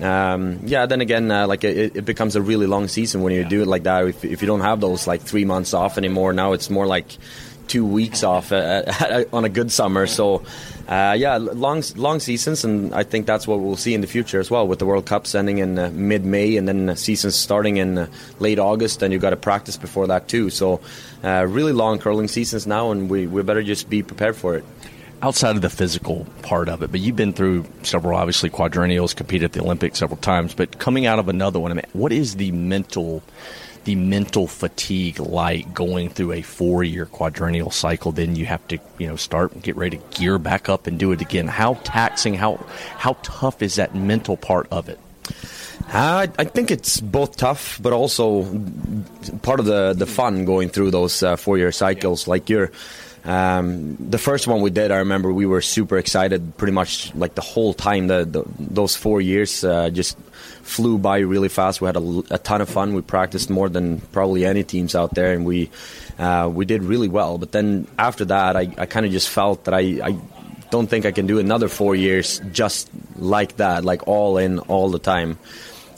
[0.00, 3.44] um, yeah, then again, uh, like it, it becomes a really long season when you
[3.44, 4.04] do it like that.
[4.06, 7.06] If, if you don't have those like three months off anymore, now it's more like
[7.72, 10.06] two weeks off uh, on a good summer.
[10.06, 10.44] So,
[10.88, 14.38] uh, yeah, long long seasons, and I think that's what we'll see in the future
[14.40, 17.34] as well, with the World Cups ending in uh, mid May and then the seasons
[17.34, 18.06] starting in uh,
[18.40, 20.50] late August, and you've got to practice before that too.
[20.50, 20.80] So,
[21.24, 24.64] uh, really long curling seasons now, and we, we better just be prepared for it.
[25.22, 29.44] outside of the physical part of it, but you've been through several, obviously, quadrennials, competed
[29.46, 32.36] at the Olympics several times, but coming out of another one, I mean, what is
[32.36, 33.22] the mental,
[33.84, 38.12] the mental fatigue like going through a four-year quadrennial cycle?
[38.12, 40.98] Then you have to, you know, start and get ready to gear back up and
[40.98, 41.48] do it again.
[41.48, 42.56] How taxing, how
[42.96, 44.98] how tough is that mental part of it?
[45.92, 48.44] Uh, I think it's both tough, but also
[49.42, 52.26] part of the, the fun going through those uh, four year cycles.
[52.26, 52.70] Like you're,
[53.24, 56.56] um, the first one we did, I remember we were super excited.
[56.56, 58.06] Pretty much like the whole time.
[58.06, 60.16] The, the those four years uh, just
[60.62, 61.80] flew by really fast.
[61.80, 62.94] We had a, a ton of fun.
[62.94, 65.70] We practiced more than probably any teams out there, and we
[66.18, 67.38] uh, we did really well.
[67.38, 70.18] But then after that, I, I kind of just felt that I, I
[70.70, 74.90] don't think I can do another four years just like that, like all in all
[74.90, 75.38] the time.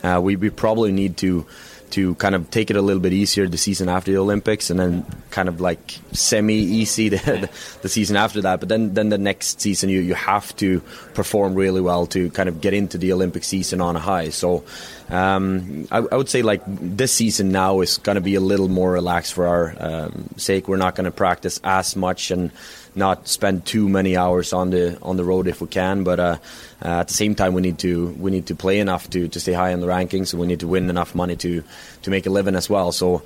[0.03, 1.47] Uh, we, we probably need to
[1.95, 4.79] to kind of take it a little bit easier the season after the Olympics, and
[4.79, 7.49] then kind of like semi easy the,
[7.83, 8.61] the season after that.
[8.61, 10.81] But then then the next season you you have to
[11.15, 14.31] perform really well to kind of get into the Olympic season on a high.
[14.31, 14.65] So.
[15.11, 18.69] Um, I, I, would say like this season now is going to be a little
[18.69, 20.67] more relaxed for our um, sake.
[20.67, 22.51] We're not going to practice as much and
[22.97, 26.05] not spend too many hours on the on the road if we can.
[26.05, 26.37] But uh,
[26.85, 29.41] uh, at the same time, we need to we need to play enough to, to
[29.41, 31.63] stay high in the rankings, and we need to win enough money to
[32.03, 32.93] to make a living as well.
[32.93, 33.23] So.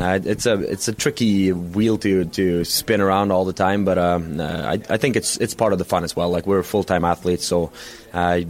[0.00, 3.98] Uh, it's a it's a tricky wheel to, to spin around all the time, but
[3.98, 6.30] um, uh, I, I think it's it's part of the fun as well.
[6.30, 7.70] Like we're full time athletes, so
[8.14, 8.40] uh,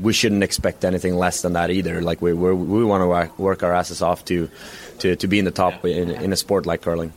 [0.00, 2.00] we shouldn't expect anything less than that either.
[2.02, 4.48] Like we we we want to work our asses off to
[5.00, 7.12] to, to be in the top in, in a sport like curling.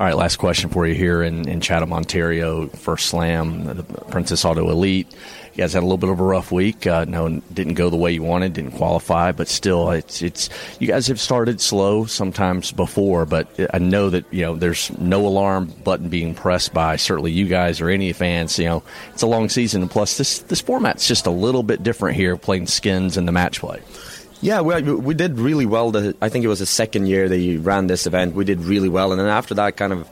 [0.00, 4.44] All right, last question for you here in, in Chatham, Ontario, first slam, the Princess
[4.44, 5.12] Auto Elite.
[5.52, 6.86] You guys had a little bit of a rough week.
[6.86, 10.50] Uh, no, didn't go the way you wanted, didn't qualify, but still, it's it's.
[10.78, 15.26] You guys have started slow sometimes before, but I know that you know there's no
[15.26, 18.56] alarm button being pressed by certainly you guys or any fans.
[18.56, 18.82] You know,
[19.12, 22.36] it's a long season, and plus this this format's just a little bit different here,
[22.36, 23.80] playing skins in the match play.
[24.40, 25.90] Yeah, we, we did really well.
[25.90, 28.34] The, I think it was the second year they ran this event.
[28.34, 30.08] We did really well, and then after that, kind of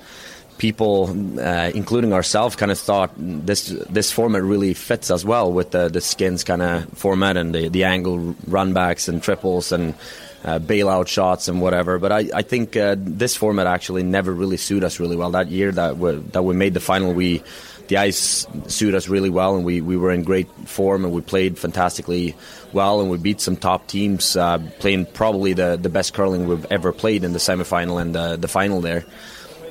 [0.59, 5.71] people, uh, including ourselves, kind of thought this this format really fits as well with
[5.71, 9.95] the the skins kind of format and the the angle runbacks and triples and.
[10.45, 14.59] Uh, bailout shots and whatever, but I, I think uh, this format actually never really
[14.59, 15.33] suited us really well.
[15.33, 17.43] That year that we, that we made the final, we
[17.89, 21.21] the ice suited us really well, and we, we were in great form, and we
[21.21, 22.35] played fantastically
[22.73, 26.67] well, and we beat some top teams, uh, playing probably the, the best curling we've
[26.71, 29.05] ever played in the semifinal and the, the final there.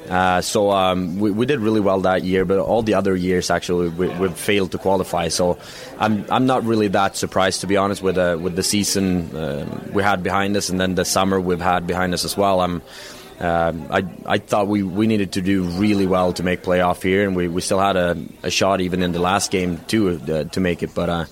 [0.09, 3.49] Uh, so um, we, we, did really well that year, but all the other years
[3.49, 5.29] actually we, have failed to qualify.
[5.29, 5.57] So
[5.97, 9.89] I'm I'm not really that surprised to be honest with the with the season uh,
[9.91, 12.61] we had behind us, and then the summer we've had behind us as well.
[12.61, 12.83] I'm
[13.39, 17.27] um, I, I thought we, we needed to do really well to make playoff here,
[17.27, 20.43] and we, we still had a, a shot even in the last game too uh,
[20.45, 20.95] to make it.
[20.95, 21.25] But uh,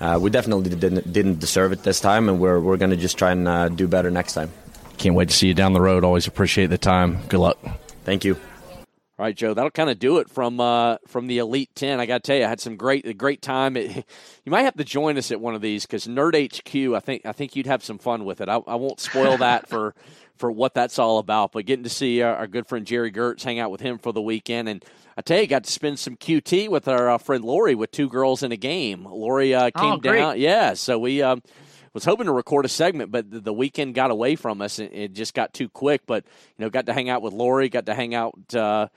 [0.00, 3.18] uh, we definitely didn't, didn't deserve it this time, and we're, we're going to just
[3.18, 4.50] try and uh, do better next time.
[4.96, 6.04] Can't wait to see you down the road.
[6.04, 7.18] Always appreciate the time.
[7.28, 7.58] Good luck.
[8.04, 8.36] Thank you.
[9.20, 9.52] All right, Joe.
[9.52, 12.00] That'll kind of do it from uh, from the Elite Ten.
[12.00, 13.76] I got to tell you, I had some great a great time.
[13.76, 13.94] It,
[14.44, 16.94] you might have to join us at one of these because Nerd HQ.
[16.96, 18.48] I think I think you'd have some fun with it.
[18.48, 19.94] I, I won't spoil that for
[20.40, 21.52] for what that's all about.
[21.52, 24.12] But getting to see our, our, good friend Jerry Gertz, hang out with him for
[24.12, 24.82] the weekend, and
[25.16, 28.08] I tell you, got to spend some QT with our uh, friend Lori with two
[28.08, 29.04] girls in a game.
[29.04, 30.72] Lori uh, oh, came oh, down, yeah.
[30.72, 31.42] So we um,
[31.92, 34.92] was hoping to record a segment, but the, the, weekend got away from us, and
[34.92, 36.02] it just got too quick.
[36.06, 36.24] But
[36.56, 38.54] you know, got to hang out with Lori, got to hang out.
[38.54, 38.88] Uh,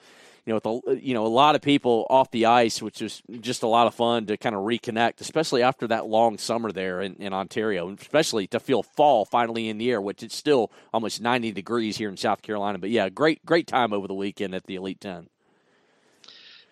[0.46, 3.22] you know, with a, you know a lot of people off the ice, which was
[3.40, 7.02] just a lot of fun to kind of reconnect, especially after that long summer there
[7.02, 10.72] in, in Ontario, and especially to feel fall finally in the air, which it's still
[10.94, 12.78] almost 90 degrees here in South Carolina.
[12.78, 15.28] But yeah, great great time over the weekend at the Elite Ten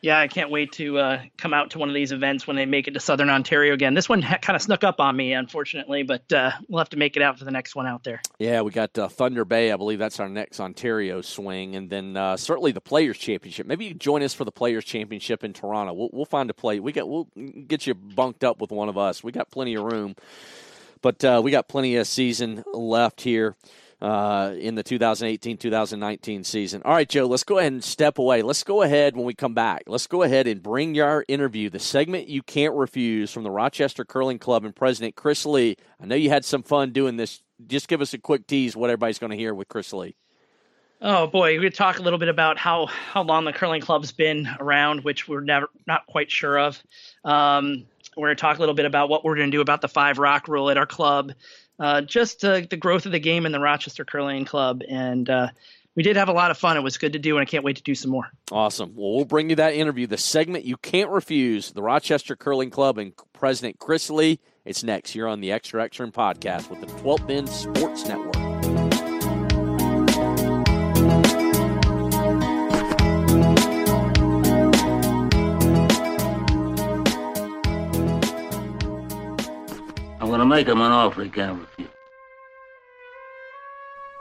[0.01, 2.65] yeah, I can't wait to uh, come out to one of these events when they
[2.65, 3.93] make it to Southern Ontario again.
[3.93, 6.97] This one ha- kind of snuck up on me, unfortunately, but uh, we'll have to
[6.97, 8.19] make it out for the next one out there.
[8.39, 9.71] Yeah, we got uh, Thunder Bay.
[9.71, 13.67] I believe that's our next Ontario swing, and then uh, certainly the Players Championship.
[13.67, 15.93] Maybe you join us for the Players Championship in Toronto.
[15.93, 16.79] We'll, we'll find a play.
[16.79, 17.27] We got we'll
[17.67, 19.23] get you bunked up with one of us.
[19.23, 20.15] We got plenty of room,
[21.03, 23.55] but uh, we got plenty of season left here
[24.01, 26.81] uh, in the 2018 2019 season.
[26.83, 28.41] All right, Joe, let's go ahead and step away.
[28.41, 29.83] Let's go ahead when we come back.
[29.87, 34.03] Let's go ahead and bring your interview, the segment you can't refuse from the Rochester
[34.03, 35.77] Curling Club and President Chris Lee.
[36.01, 37.41] I know you had some fun doing this.
[37.67, 40.15] Just give us a quick tease what everybody's going to hear with Chris Lee.
[41.03, 44.47] Oh boy, we talk a little bit about how how long the curling club's been
[44.59, 46.81] around, which we're never not quite sure of.
[47.25, 47.85] Um,
[48.15, 49.87] we're going to talk a little bit about what we're going to do about the
[49.87, 51.33] five rock rule at our club,
[51.79, 54.81] uh, just uh, the growth of the game in the Rochester Curling Club.
[54.87, 55.49] And uh,
[55.95, 56.77] we did have a lot of fun.
[56.77, 58.29] It was good to do, and I can't wait to do some more.
[58.51, 58.93] Awesome.
[58.95, 62.97] Well, we'll bring you that interview, the segment you can't refuse, the Rochester Curling Club
[62.97, 64.39] and President Chris Lee.
[64.63, 68.40] It's next here on the Extra Extra podcast with the 12th End Sports Network.
[80.41, 81.89] To make him an offer he can't refuse.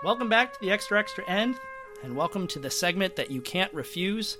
[0.04, 1.56] Welcome back to the Extra Extra End,
[2.02, 4.38] and welcome to the segment that you can't refuse.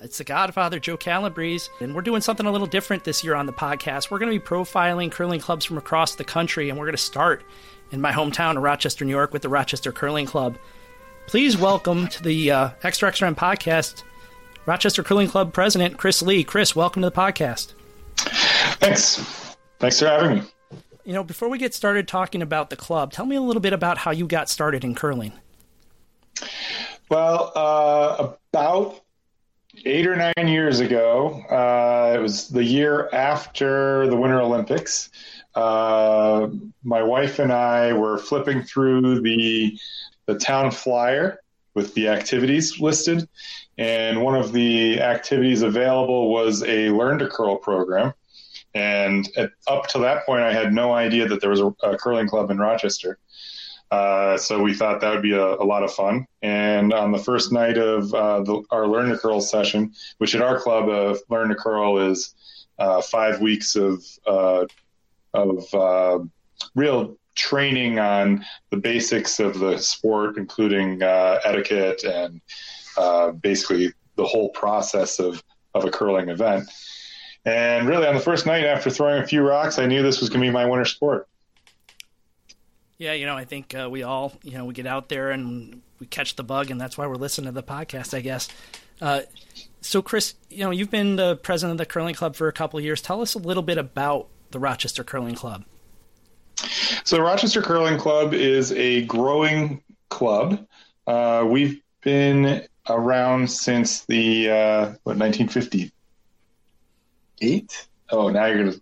[0.00, 3.46] It's the Godfather, Joe Calabrese, and we're doing something a little different this year on
[3.46, 4.10] the podcast.
[4.10, 7.02] We're going to be profiling curling clubs from across the country, and we're going to
[7.02, 7.42] start
[7.90, 10.58] in my hometown of Rochester, New York, with the Rochester Curling Club.
[11.26, 14.02] Please welcome to the uh, Extra Extra End podcast,
[14.66, 16.44] Rochester Curling Club President Chris Lee.
[16.44, 17.72] Chris, welcome to the podcast.
[18.16, 19.16] Thanks.
[19.78, 20.53] Thanks for having me.
[21.04, 23.72] You know, before we get started talking about the club, tell me a little bit
[23.72, 25.32] about how you got started in curling.
[27.10, 29.00] Well, uh, about
[29.84, 35.10] eight or nine years ago, uh, it was the year after the Winter Olympics.
[35.54, 36.48] Uh,
[36.82, 39.78] my wife and I were flipping through the
[40.26, 41.40] the town flyer
[41.74, 43.28] with the activities listed,
[43.76, 48.14] and one of the activities available was a Learn to Curl program.
[48.74, 51.96] And at, up to that point, I had no idea that there was a, a
[51.96, 53.18] curling club in Rochester.
[53.90, 56.26] Uh, so we thought that would be a, a, lot of fun.
[56.42, 60.42] And on the first night of uh, the, our Learn to Curl session, which at
[60.42, 62.34] our club, uh, Learn to Curl is
[62.78, 64.64] uh, five weeks of uh,
[65.32, 66.18] of uh,
[66.74, 72.40] real training on the basics of the sport, including etiquette and
[73.40, 75.42] basically the whole process of
[75.74, 76.68] of a curling event.
[77.44, 80.30] And really, on the first night after throwing a few rocks, I knew this was
[80.30, 81.28] going to be my winter sport.
[82.96, 85.82] Yeah, you know, I think uh, we all, you know, we get out there and
[85.98, 88.48] we catch the bug, and that's why we're listening to the podcast, I guess.
[89.00, 89.22] Uh,
[89.80, 92.78] so, Chris, you know, you've been the president of the curling club for a couple
[92.78, 93.02] of years.
[93.02, 95.64] Tell us a little bit about the Rochester Curling Club.
[97.04, 100.66] So, the Rochester Curling Club is a growing club.
[101.06, 105.92] Uh, we've been around since the uh, what 1950
[107.44, 107.86] eight.
[108.10, 108.76] Oh, now you're gonna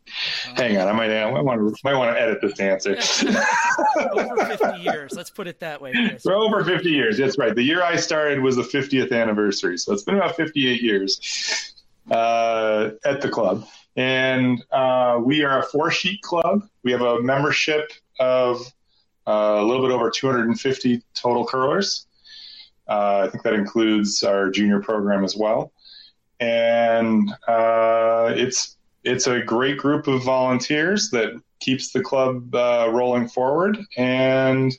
[0.56, 0.88] hang on.
[0.88, 2.96] I might, I might want to might want to edit this answer.
[4.12, 5.12] over fifty years.
[5.12, 6.18] Let's put it that way.
[6.22, 7.18] For over fifty years.
[7.18, 7.54] That's right.
[7.54, 11.72] The year I started was the 50th anniversary, so it's been about 58 years
[12.10, 13.66] uh, at the club.
[13.94, 16.66] And uh, we are a four sheet club.
[16.82, 18.60] We have a membership of
[19.26, 22.06] uh, a little bit over 250 total curlers.
[22.88, 25.72] Uh, I think that includes our junior program as well
[26.42, 33.28] and uh, it's it's a great group of volunteers that keeps the club uh, rolling
[33.28, 34.76] forward, and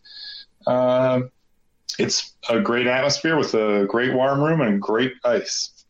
[0.67, 1.21] uh,
[1.97, 5.85] it's a great atmosphere with a great warm room and great ice.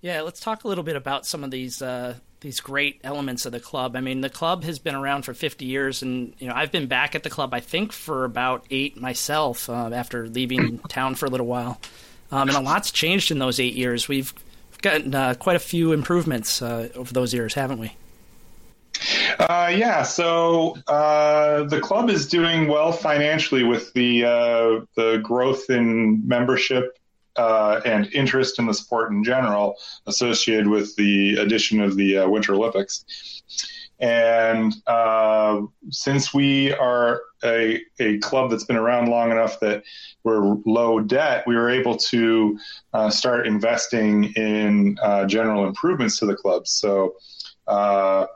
[0.00, 3.52] Yeah, let's talk a little bit about some of these uh, these great elements of
[3.52, 3.96] the club.
[3.96, 6.86] I mean, the club has been around for 50 years, and you know I've been
[6.86, 11.26] back at the club I think for about eight myself uh, after leaving town for
[11.26, 11.78] a little while.
[12.32, 14.06] Um, and a lot's changed in those eight years.
[14.06, 14.32] We've
[14.82, 17.92] gotten uh, quite a few improvements uh, over those years, haven't we?
[19.38, 25.70] Uh, yeah, so uh, the club is doing well financially with the uh, the growth
[25.70, 26.98] in membership
[27.36, 29.76] uh, and interest in the sport in general
[30.06, 33.04] associated with the addition of the Winter Olympics.
[34.00, 34.74] And
[35.90, 39.82] since we are a, a club that's been around long enough that
[40.24, 42.58] we're low debt, we were able to
[42.92, 46.66] uh, start investing in uh, general improvements to the club.
[46.66, 47.16] So,
[47.66, 48.26] uh,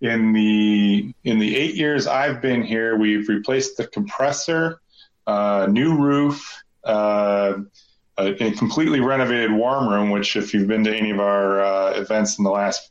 [0.00, 4.80] in the in the eight years I've been here, we've replaced the compressor,
[5.26, 7.58] uh, new roof, uh,
[8.16, 10.08] a, a, completely renovated warm room.
[10.08, 12.90] Which, if you've been to any of our uh, events in the last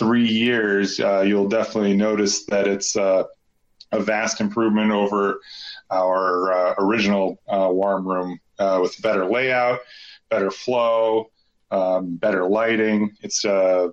[0.00, 5.40] three years, you'll definitely notice that it's a vast improvement over
[5.90, 9.80] our uh, original uh, warm room uh, with better layout,
[10.28, 11.30] better flow,
[11.70, 13.16] um, better lighting.
[13.20, 13.88] It's uh,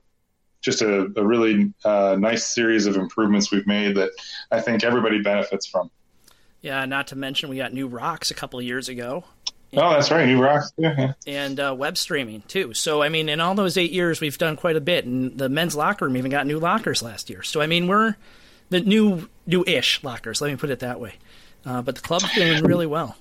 [0.62, 4.12] just a, a really uh, nice series of improvements we've made that
[4.52, 5.90] I think everybody benefits from.
[6.62, 9.24] Yeah, not to mention we got new rocks a couple years ago.
[9.74, 10.72] Oh, that's right, new rocks.
[10.78, 11.14] Yeah, yeah.
[11.26, 12.74] And uh, web streaming too.
[12.74, 15.06] So I mean, in all those eight years, we've done quite a bit.
[15.06, 17.44] And the men's locker room even got new lockers last year.
[17.44, 18.16] So I mean, we're
[18.70, 20.42] the new new-ish lockers.
[20.42, 21.16] Let me put it that way.
[21.66, 23.18] Uh, but the club's doing really well.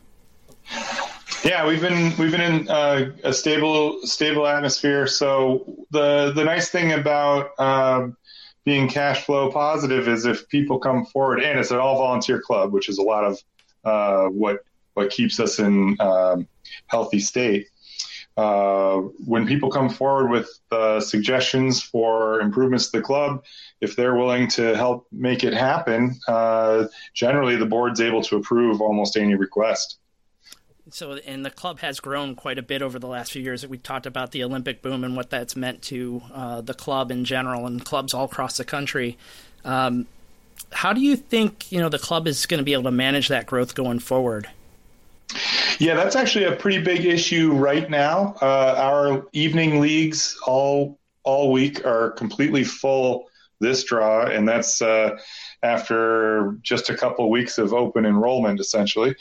[1.44, 5.06] Yeah, we've been we've been in uh, a stable stable atmosphere.
[5.06, 8.16] So the the nice thing about um,
[8.64, 12.72] being cash flow positive is if people come forward, and it's an all volunteer club,
[12.72, 13.42] which is a lot of
[13.84, 14.64] uh, what
[14.96, 16.48] what keeps us in um,
[16.86, 17.68] healthy state.
[18.36, 23.42] Uh, when people come forward with uh, suggestions for improvements to the club,
[23.80, 26.84] if they're willing to help make it happen, uh,
[27.14, 29.98] generally the board's able to approve almost any request.
[30.90, 33.66] So, and the club has grown quite a bit over the last few years.
[33.66, 37.24] We talked about the Olympic boom and what that's meant to uh, the club in
[37.24, 39.18] general and clubs all across the country.
[39.64, 40.06] Um,
[40.72, 43.28] how do you think you know the club is going to be able to manage
[43.28, 44.48] that growth going forward?
[45.78, 48.34] Yeah, that's actually a pretty big issue right now.
[48.40, 53.26] Uh, our evening leagues all all week are completely full
[53.60, 55.18] this draw, and that's uh,
[55.62, 59.14] after just a couple weeks of open enrollment, essentially.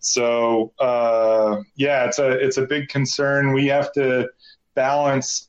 [0.00, 3.52] So uh, yeah, it's a it's a big concern.
[3.52, 4.28] We have to
[4.74, 5.48] balance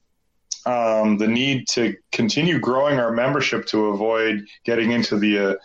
[0.65, 5.55] um, the need to continue growing our membership to avoid getting into the uh,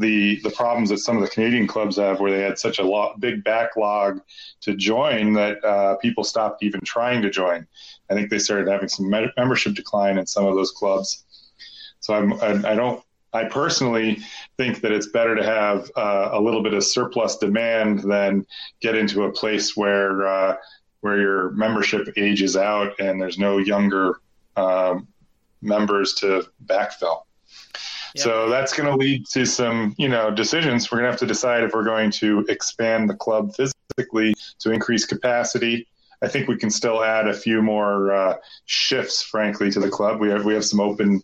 [0.00, 3.08] the the problems that some of the Canadian clubs have, where they had such a
[3.18, 4.20] big backlog
[4.62, 7.66] to join that uh, people stopped even trying to join.
[8.10, 11.24] I think they started having some membership decline in some of those clubs.
[12.00, 13.02] So I'm, I, I don't.
[13.32, 14.18] I personally
[14.56, 18.44] think that it's better to have uh, a little bit of surplus demand than
[18.80, 20.56] get into a place where uh,
[21.00, 24.20] where your membership ages out and there's no younger
[24.56, 25.06] um,
[25.62, 27.22] members to backfill.
[28.14, 28.24] Yep.
[28.24, 30.90] So that's going to lead to some, you know, decisions.
[30.90, 34.72] We're going to have to decide if we're going to expand the club physically to
[34.72, 35.86] increase capacity.
[36.22, 38.36] I think we can still add a few more uh,
[38.66, 40.20] shifts, frankly, to the club.
[40.20, 41.22] We have we have some open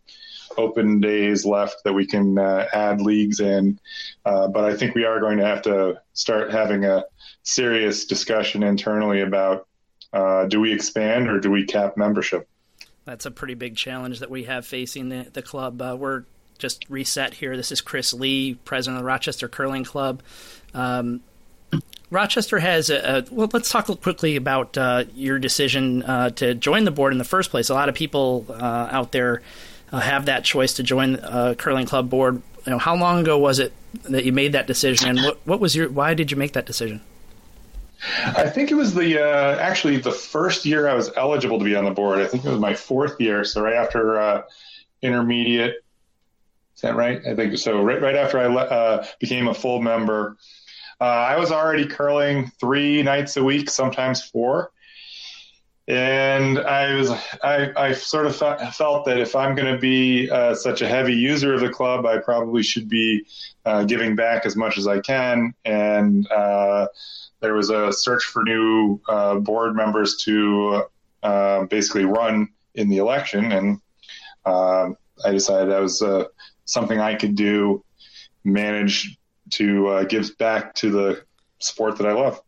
[0.56, 3.78] open days left that we can uh, add leagues in,
[4.24, 7.04] uh, but I think we are going to have to start having a
[7.42, 9.66] serious discussion internally about
[10.14, 12.48] uh, do we expand or do we cap membership
[13.06, 15.80] that's a pretty big challenge that we have facing the, the club.
[15.80, 16.24] Uh, we're
[16.56, 17.56] just reset here.
[17.56, 20.22] This is Chris Lee, president of the Rochester Curling Club.
[20.74, 21.22] Um,
[22.10, 23.48] Rochester has a, a, well.
[23.52, 27.50] Let's talk quickly about uh, your decision uh, to join the board in the first
[27.50, 27.68] place.
[27.68, 29.42] A lot of people uh, out there
[29.90, 32.42] uh, have that choice to join a curling club board.
[32.64, 33.72] You know, how long ago was it
[34.04, 35.88] that you made that decision, and what, what was your?
[35.88, 37.00] Why did you make that decision?
[38.24, 41.74] I think it was the uh, actually the first year I was eligible to be
[41.74, 42.20] on the board.
[42.20, 44.42] I think it was my fourth year, so right after uh,
[45.02, 45.82] intermediate.
[46.76, 47.20] Is that right?
[47.26, 47.82] I think so.
[47.82, 50.36] Right, right after I uh, became a full member,
[51.00, 54.70] uh, I was already curling three nights a week, sometimes four.
[55.88, 57.10] And I was,
[57.42, 58.36] I, I sort of
[58.74, 62.06] felt that if I'm going to be uh, such a heavy user of the club,
[62.06, 63.24] I probably should be
[63.64, 65.54] uh, giving back as much as I can.
[65.64, 66.26] And
[67.40, 70.84] there was a search for new uh, board members to
[71.22, 73.80] uh, basically run in the election, and
[74.44, 76.24] um, I decided I was uh,
[76.66, 77.82] something I could do,
[78.44, 79.16] manage
[79.52, 81.22] to uh, give back to the
[81.58, 82.40] sport that I love.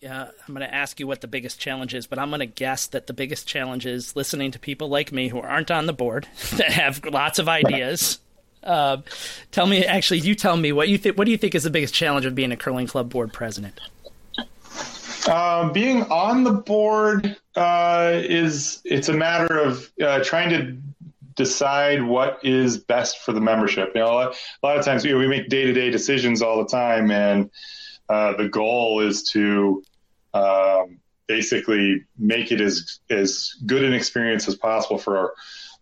[0.00, 2.46] Yeah, I'm going to ask you what the biggest challenge is, but I'm going to
[2.46, 5.92] guess that the biggest challenge is listening to people like me who aren't on the
[5.92, 8.18] board that have lots of ideas.
[8.64, 8.98] Uh,
[9.52, 11.16] tell me, actually, you tell me what you think.
[11.16, 13.78] What do you think is the biggest challenge of being a curling club board president?
[15.28, 20.76] Uh, being on the board uh, is it's a matter of uh, trying to
[21.34, 23.92] decide what is best for the membership.
[23.94, 26.58] You know, a lot, of times you know, we make day to day decisions all
[26.58, 27.50] the time, and
[28.08, 29.82] uh, the goal is to
[30.34, 35.32] um, basically make it as as good an experience as possible for our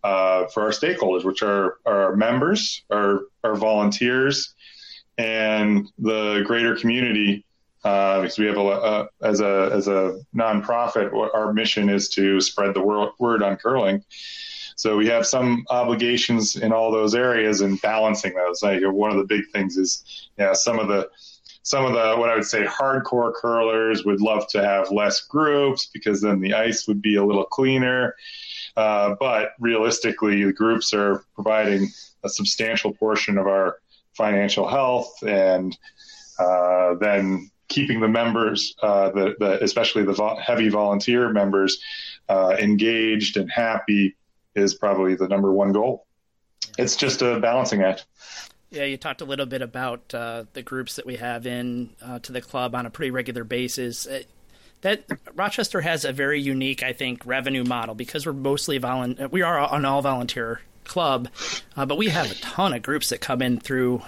[0.03, 4.53] uh, for our stakeholders, which are our members, our our volunteers,
[5.17, 7.45] and the greater community
[7.83, 12.39] uh, because we have a, a, as a as a nonprofit, our mission is to
[12.39, 14.03] spread the word, word on curling.
[14.81, 18.63] So we have some obligations in all those areas and balancing those.
[18.63, 21.07] Like one of the big things is, yeah, some of the
[21.61, 25.87] some of the what I would say hardcore curlers would love to have less groups
[25.93, 28.15] because then the ice would be a little cleaner.
[28.75, 31.87] Uh, but realistically, the groups are providing
[32.23, 33.77] a substantial portion of our
[34.13, 35.77] financial health, and
[36.39, 41.79] uh, then keeping the members, uh, the, the, especially the vo- heavy volunteer members,
[42.29, 44.15] uh, engaged and happy
[44.55, 46.05] is probably the number one goal.
[46.77, 48.05] It's just a balancing act.
[48.69, 52.19] Yeah, you talked a little bit about uh, the groups that we have in uh,
[52.19, 54.07] to the club on a pretty regular basis.
[54.07, 54.23] Uh,
[54.81, 55.03] that
[55.35, 59.27] Rochester has a very unique, I think, revenue model because we're mostly volunteer.
[59.27, 61.27] We are an all volunteer club,
[61.75, 64.01] uh, but we have a ton of groups that come in through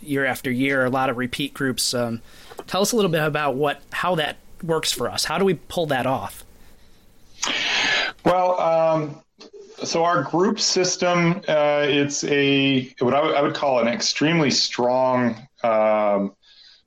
[0.00, 0.84] year after year.
[0.84, 1.94] A lot of repeat groups.
[1.94, 2.22] Um,
[2.66, 5.24] Tell us a little bit about what how that works for us.
[5.24, 6.44] How do we pull that off?
[8.24, 9.22] Well, um,
[9.82, 14.50] so our group system, uh, it's a what I, w- I would call an extremely
[14.50, 16.34] strong um,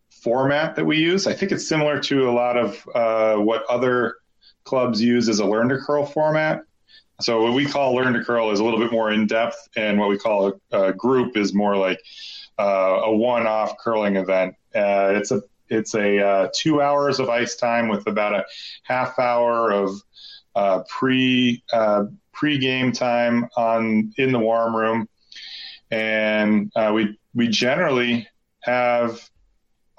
[0.10, 1.28] format that we use.
[1.28, 4.16] I think it's similar to a lot of uh, what other
[4.64, 6.64] clubs use as a learn to curl format.
[7.22, 10.00] So what we call learn to curl is a little bit more in depth, and
[10.00, 12.00] what we call a, a group is more like
[12.60, 14.56] uh, a one-off curling event.
[14.76, 18.46] Uh, it's a it's a uh, two hours of ice time with about a
[18.84, 20.02] half hour of
[20.58, 25.08] uh, pre uh, pre game time on in the warm room,
[25.92, 28.28] and uh, we we generally
[28.62, 29.30] have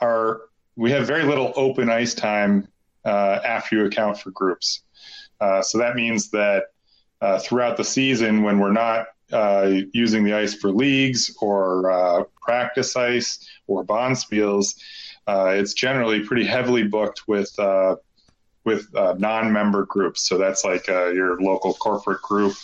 [0.01, 0.41] our
[0.75, 2.67] we have very little open ice time
[3.05, 4.83] uh, after you account for groups.
[5.41, 6.65] Uh, so that means that
[7.41, 9.07] throughout the season, when we're not
[9.93, 14.75] using the ice for leagues or practice ice or bonspiels,
[15.29, 17.95] uh, it's generally pretty heavily booked with uh,
[18.69, 20.29] with uh, non-member groups.
[20.29, 22.55] So that's like uh, your local corporate group,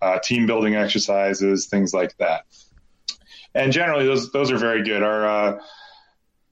[0.00, 2.46] uh, team building exercises, things like that.
[3.54, 5.02] And generally, those those are very good.
[5.02, 5.60] Our uh,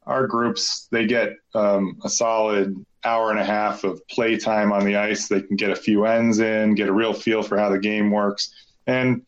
[0.07, 4.85] our groups they get um, a solid hour and a half of play time on
[4.85, 5.27] the ice.
[5.29, 8.11] They can get a few ends in, get a real feel for how the game
[8.11, 8.53] works,
[8.87, 9.23] and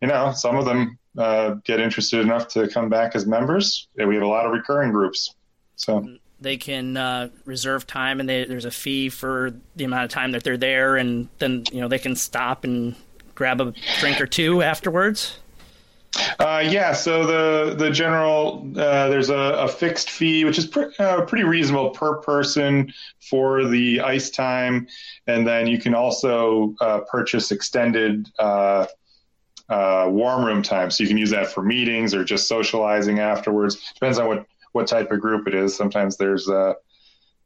[0.00, 3.88] you know some of them uh, get interested enough to come back as members.
[3.98, 5.34] And we have a lot of recurring groups.
[5.74, 6.06] So
[6.44, 10.30] they can uh, reserve time, and they, there's a fee for the amount of time
[10.32, 12.94] that they're there, and then you know they can stop and
[13.34, 15.38] grab a drink or two afterwards.
[16.38, 20.70] Uh, yeah, so the the general uh, there's a, a, fixed fee, which is
[21.00, 22.92] uh, pretty reasonable per person
[23.28, 24.86] for the ice time,
[25.26, 28.86] and then you can also uh, purchase extended uh,
[29.68, 33.92] uh, warm room time, so you can use that for meetings or just socializing afterwards.
[33.94, 35.74] Depends on what what type of group it is.
[35.74, 36.74] Sometimes there's uh,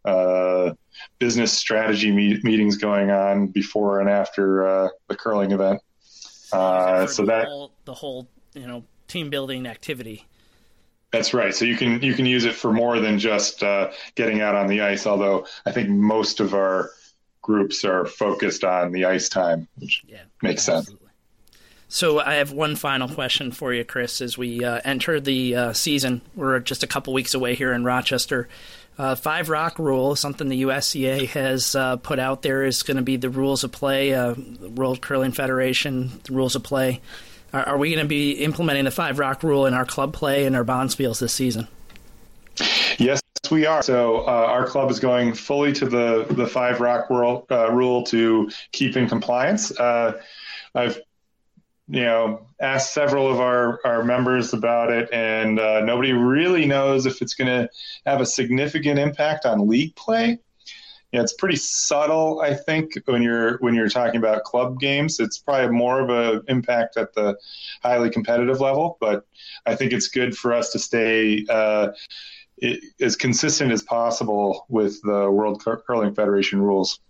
[0.05, 0.73] uh,
[1.19, 5.81] business strategy meet- meetings going on before and after uh, the curling event.
[6.53, 10.27] Uh, so the that whole, the whole you know team building activity.
[11.11, 11.55] That's right.
[11.55, 14.67] So you can you can use it for more than just uh, getting out on
[14.67, 15.07] the ice.
[15.07, 16.91] Although I think most of our
[17.43, 21.07] groups are focused on the ice time, which yeah, makes absolutely.
[21.07, 21.08] sense.
[21.89, 24.21] So I have one final question for you, Chris.
[24.21, 27.83] As we uh, enter the uh, season, we're just a couple weeks away here in
[27.83, 28.49] Rochester.
[28.99, 33.03] Uh, five rock rule, something the USCA has uh, put out there, is going to
[33.03, 34.13] be the rules of play.
[34.13, 34.35] Uh,
[34.75, 37.01] World Curling Federation, rules of play.
[37.53, 40.45] Are, are we going to be implementing the five rock rule in our club play
[40.45, 41.69] and our bonspiels this season?
[42.99, 43.83] Yes, we are.
[43.83, 48.03] So uh, our club is going fully to the the five rock rule, uh, rule
[48.05, 49.71] to keep in compliance.
[49.79, 50.21] Uh,
[50.75, 51.01] I've
[51.89, 57.07] you know, asked several of our, our members about it, and uh, nobody really knows
[57.07, 57.69] if it's going to
[58.05, 60.39] have a significant impact on league play.
[61.13, 65.19] Yeah, it's pretty subtle, I think, when you're when you're talking about club games.
[65.21, 67.39] It's probably more of an impact at the
[67.83, 69.27] highly competitive level, but
[69.65, 71.93] I think it's good for us to stay uh,
[73.01, 77.01] as consistent as possible with the World Curling Federation rules.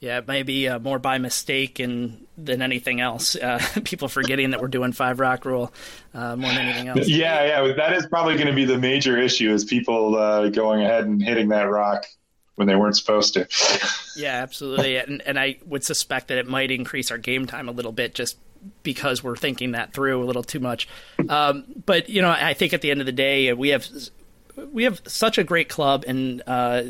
[0.00, 3.36] Yeah, maybe uh, more by mistake and, than anything else.
[3.36, 5.72] Uh, people forgetting that we're doing five rock rule
[6.14, 7.06] uh, more than anything else.
[7.06, 10.82] Yeah, yeah, that is probably going to be the major issue: is people uh, going
[10.82, 12.06] ahead and hitting that rock
[12.54, 13.46] when they weren't supposed to.
[14.16, 17.72] yeah, absolutely, and, and I would suspect that it might increase our game time a
[17.72, 18.38] little bit just
[18.82, 20.88] because we're thinking that through a little too much.
[21.28, 23.86] Um, but you know, I think at the end of the day, we have
[24.72, 26.82] we have such a great club, and uh,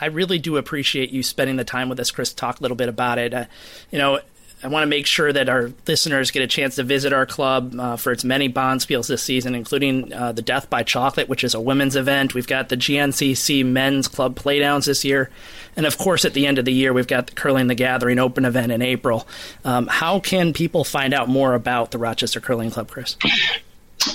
[0.00, 2.32] I really do appreciate you spending the time with us, Chris.
[2.32, 3.34] Talk a little bit about it.
[3.34, 3.44] Uh,
[3.90, 4.20] you know,
[4.62, 7.78] I want to make sure that our listeners get a chance to visit our club
[7.78, 11.54] uh, for its many bonspiels this season, including uh, the Death by Chocolate, which is
[11.54, 12.34] a women's event.
[12.34, 15.30] We've got the GNCC Men's Club Playdowns this year.
[15.76, 18.18] And of course, at the end of the year, we've got the Curling the Gathering
[18.18, 19.28] Open event in April.
[19.64, 23.16] Um, how can people find out more about the Rochester Curling Club, Chris?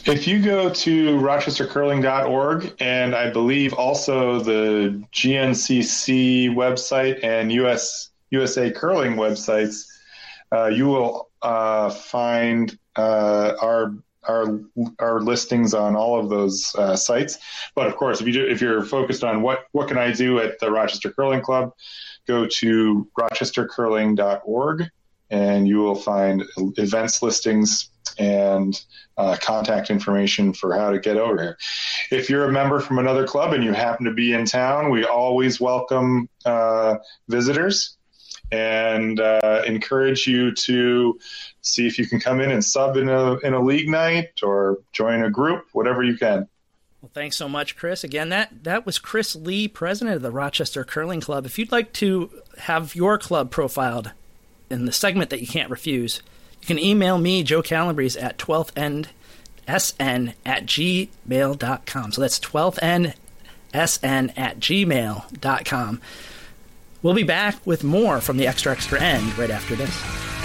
[0.05, 8.71] If you go to rochestercurling.org and I believe also the GNCC website and US USA
[8.71, 9.85] Curling websites,
[10.51, 13.95] uh, you will uh, find uh, our
[14.27, 14.59] our
[14.99, 17.37] our listings on all of those uh, sites.
[17.75, 20.39] But of course, if you do, if you're focused on what what can I do
[20.39, 21.73] at the Rochester Curling Club,
[22.27, 24.89] go to rochestercurling.org
[25.29, 26.43] and you will find
[26.77, 28.83] events listings and
[29.17, 31.57] uh, contact information for how to get over here.
[32.11, 35.05] If you're a member from another club and you happen to be in town, we
[35.05, 36.95] always welcome uh,
[37.27, 37.97] visitors
[38.51, 41.19] and uh, encourage you to
[41.61, 44.79] see if you can come in and sub in a in a league night or
[44.91, 46.47] join a group, whatever you can.
[47.01, 48.03] Well, thanks so much, Chris.
[48.03, 51.45] Again, that that was Chris Lee, president of the Rochester Curling Club.
[51.45, 52.29] If you'd like to
[52.59, 54.11] have your club profiled
[54.69, 56.21] in the segment that you can't refuse,
[56.63, 59.09] you can email me, Joe Calabrese, at 12th end
[59.67, 62.11] sn at gmail.com.
[62.13, 63.13] So that's 12th end
[63.73, 66.01] sn at gmail.com.
[67.01, 70.42] We'll be back with more from the Extra Extra End right after this.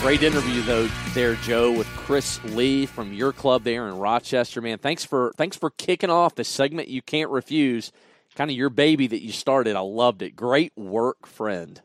[0.00, 4.62] Great interview though there, Joe, with Chris Lee from your club there in Rochester.
[4.62, 7.92] Man, thanks for thanks for kicking off the segment you can't refuse.
[8.34, 9.76] Kind of your baby that you started.
[9.76, 10.34] I loved it.
[10.34, 11.78] Great work, friend.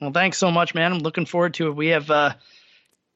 [0.00, 0.92] Well, thanks so much, man.
[0.92, 1.76] I'm looking forward to it.
[1.76, 2.34] We have uh,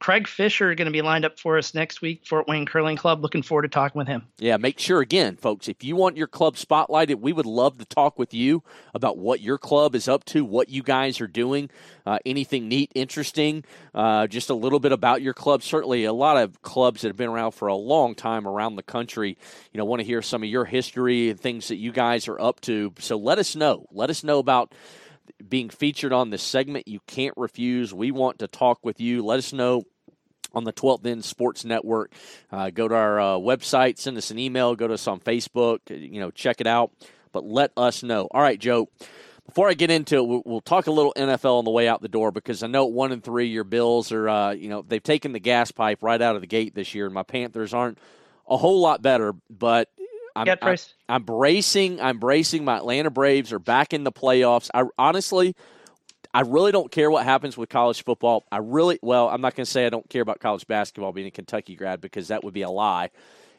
[0.04, 3.22] Craig Fisher going to be lined up for us next week, Fort Wayne Curling Club.
[3.22, 4.26] Looking forward to talking with him.
[4.36, 7.86] Yeah, make sure again, folks, if you want your club spotlighted, we would love to
[7.86, 11.70] talk with you about what your club is up to, what you guys are doing,
[12.04, 15.62] uh, anything neat, interesting, uh, just a little bit about your club.
[15.62, 18.82] Certainly, a lot of clubs that have been around for a long time around the
[18.82, 19.38] country,
[19.72, 22.38] you know, want to hear some of your history and things that you guys are
[22.38, 22.92] up to.
[22.98, 23.86] So let us know.
[23.90, 24.74] Let us know about
[25.48, 26.88] being featured on this segment.
[26.88, 27.94] You can't refuse.
[27.94, 29.24] We want to talk with you.
[29.24, 29.84] Let us know
[30.54, 32.12] on the 12th End Sports Network.
[32.50, 35.78] Uh, go to our uh, website, send us an email, go to us on Facebook,
[35.88, 36.92] you know, check it out.
[37.32, 38.28] But let us know.
[38.30, 38.88] All right, Joe.
[39.46, 42.08] Before I get into it, we'll, talk a little NFL on the way out the
[42.08, 45.32] door because I know one and three, your Bills are, uh, you know, they've taken
[45.32, 47.98] the gas pipe right out of the gate this year, and my Panthers aren't
[48.48, 49.34] a whole lot better.
[49.50, 49.90] But
[50.34, 50.46] I'm,
[51.08, 52.00] I'm, I'm bracing.
[52.00, 52.64] I'm bracing.
[52.64, 54.70] My Atlanta Braves are back in the playoffs.
[54.72, 55.54] I honestly,
[56.34, 58.44] I really don't care what happens with college football.
[58.50, 61.28] I really, well, I'm not going to say I don't care about college basketball being
[61.28, 63.10] a Kentucky grad because that would be a lie.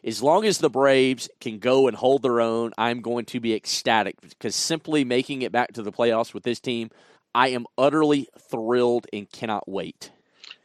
[0.04, 3.56] As long as the Braves can go and hold their own, I'm going to be
[3.56, 6.92] ecstatic because simply making it back to the playoffs with this team,
[7.34, 10.12] I am utterly thrilled and cannot wait.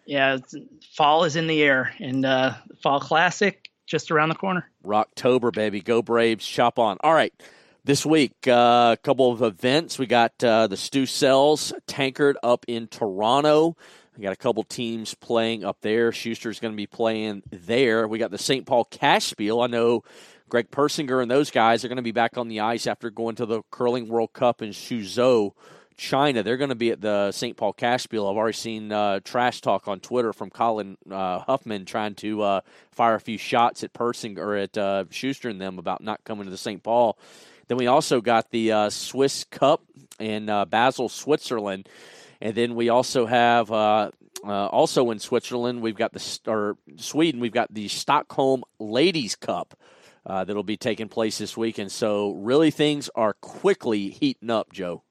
[0.05, 0.39] Yeah,
[0.97, 4.69] fall is in the air, and uh, Fall Classic just around the corner.
[4.85, 5.81] Rocktober, baby.
[5.81, 6.45] Go Braves.
[6.47, 6.97] Chop on.
[7.03, 7.33] All right.
[7.83, 9.99] This week, uh, a couple of events.
[9.99, 13.74] We got uh, the Stu Sells Tankard up in Toronto.
[14.18, 16.12] We got a couple teams playing up there.
[16.12, 18.07] Shuster's going to be playing there.
[18.07, 18.66] We got the St.
[18.66, 19.62] Paul Cash Spiel.
[19.62, 20.05] I know
[20.51, 23.37] Greg Persinger and those guys are going to be back on the ice after going
[23.37, 25.53] to the Curling World Cup in Suzhou,
[25.97, 26.43] China.
[26.43, 27.57] They're going to be at the St.
[27.57, 28.28] Paul Cash Spiel.
[28.28, 32.61] I've already seen uh, trash talk on Twitter from Colin uh, Hufman trying to uh,
[32.91, 36.45] fire a few shots at Persinger or at uh, Schuster and them about not coming
[36.45, 36.83] to the St.
[36.83, 37.16] Paul.
[37.71, 39.85] Then we also got the uh, Swiss Cup
[40.18, 41.89] in uh, Basel, Switzerland,
[42.41, 44.11] and then we also have uh,
[44.45, 49.79] uh also in Switzerland we've got the or Sweden we've got the Stockholm Ladies Cup.
[50.27, 51.93] Uh, that'll be taking place this weekend.
[51.93, 55.05] So really, things are quickly heating up, Joe.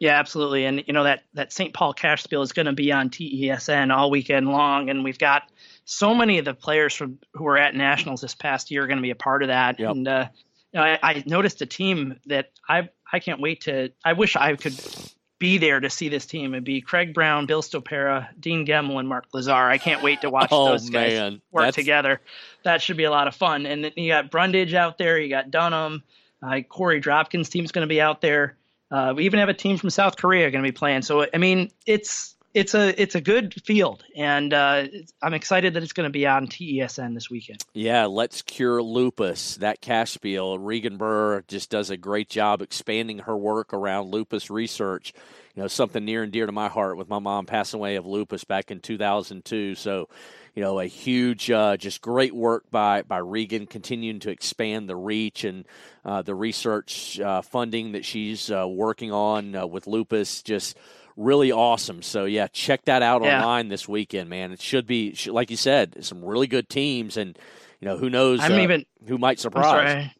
[0.00, 0.64] Yeah, absolutely.
[0.64, 1.72] And you know that that St.
[1.72, 5.44] Paul Cash Spiel is going to be on TESN all weekend long, and we've got
[5.84, 8.98] so many of the players from who were at nationals this past year are going
[8.98, 9.78] to be a part of that.
[9.78, 9.90] Yep.
[9.92, 10.28] And uh,
[10.72, 13.90] you know, I, I noticed a team that I I can't wait to.
[14.04, 14.78] I wish I could
[15.38, 16.54] be there to see this team.
[16.54, 19.52] It'd be Craig Brown, Bill Stopera, Dean Gemmell, and Mark Lazar.
[19.52, 21.40] I can't wait to watch oh, those guys man.
[21.50, 21.76] work That's...
[21.76, 22.20] together.
[22.64, 23.66] That should be a lot of fun.
[23.66, 25.18] And then you got Brundage out there.
[25.18, 26.02] You got Dunham.
[26.42, 28.56] Uh, Korey Dropkin's team's going to be out there.
[28.90, 31.02] Uh, we even have a team from South Korea going to be playing.
[31.02, 34.86] So I mean, it's it's a it's a good field, and uh,
[35.22, 37.62] I'm excited that it's going to be on TESN this weekend.
[37.72, 39.56] Yeah, let's cure lupus.
[39.56, 40.58] That cash spiel.
[40.58, 45.12] Regan Birr just does a great job expanding her work around lupus research.
[45.54, 48.06] You know, something near and dear to my heart with my mom passing away of
[48.06, 49.76] lupus back in 2002.
[49.76, 50.08] So,
[50.54, 54.96] you know, a huge, uh, just great work by by Regan, continuing to expand the
[54.96, 55.64] reach and
[56.04, 60.42] uh, the research uh, funding that she's uh, working on uh, with lupus.
[60.42, 60.76] Just
[61.18, 62.00] really awesome.
[62.00, 63.36] So yeah, check that out yeah.
[63.36, 64.52] online this weekend, man.
[64.52, 67.38] It should be like you said, some really good teams, and
[67.80, 70.10] you know who knows I'm uh, even, who might surprise.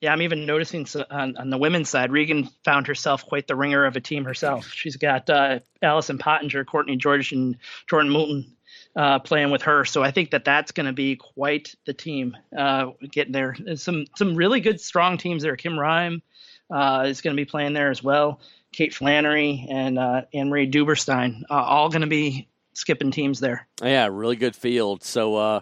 [0.00, 3.84] Yeah, I'm even noticing on, on, the women's side, Regan found herself quite the ringer
[3.84, 4.68] of a team herself.
[4.68, 7.56] She's got uh, Allison Pottinger, Courtney George, and
[7.88, 8.56] Jordan Moulton
[8.96, 9.84] uh, playing with her.
[9.84, 13.54] So I think that that's going to be quite the team uh, getting there.
[13.56, 15.54] There's some some really good, strong teams there.
[15.54, 16.20] Kim Rhyme
[16.68, 18.40] uh, is going to be playing there as well.
[18.72, 23.66] Kate Flannery and uh, Anne Marie Dubberstein, uh, all going to be skipping teams there.
[23.82, 25.02] Yeah, really good field.
[25.02, 25.60] So, uh,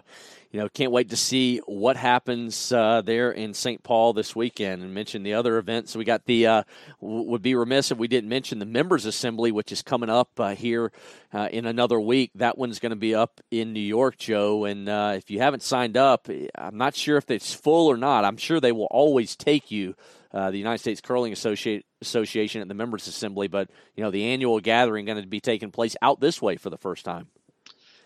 [0.51, 3.81] you know, can't wait to see what happens uh, there in St.
[3.83, 4.81] Paul this weekend.
[4.81, 5.95] And mention the other events.
[5.95, 6.63] We got the uh,
[6.99, 10.55] would be remiss if we didn't mention the members assembly, which is coming up uh,
[10.55, 10.91] here
[11.33, 12.31] uh, in another week.
[12.35, 14.65] That one's going to be up in New York, Joe.
[14.65, 18.25] And uh, if you haven't signed up, I'm not sure if it's full or not.
[18.25, 19.95] I'm sure they will always take you
[20.33, 24.59] uh, the United States Curling Association at the Members Assembly, but you know the annual
[24.59, 27.27] gathering going to be taking place out this way for the first time.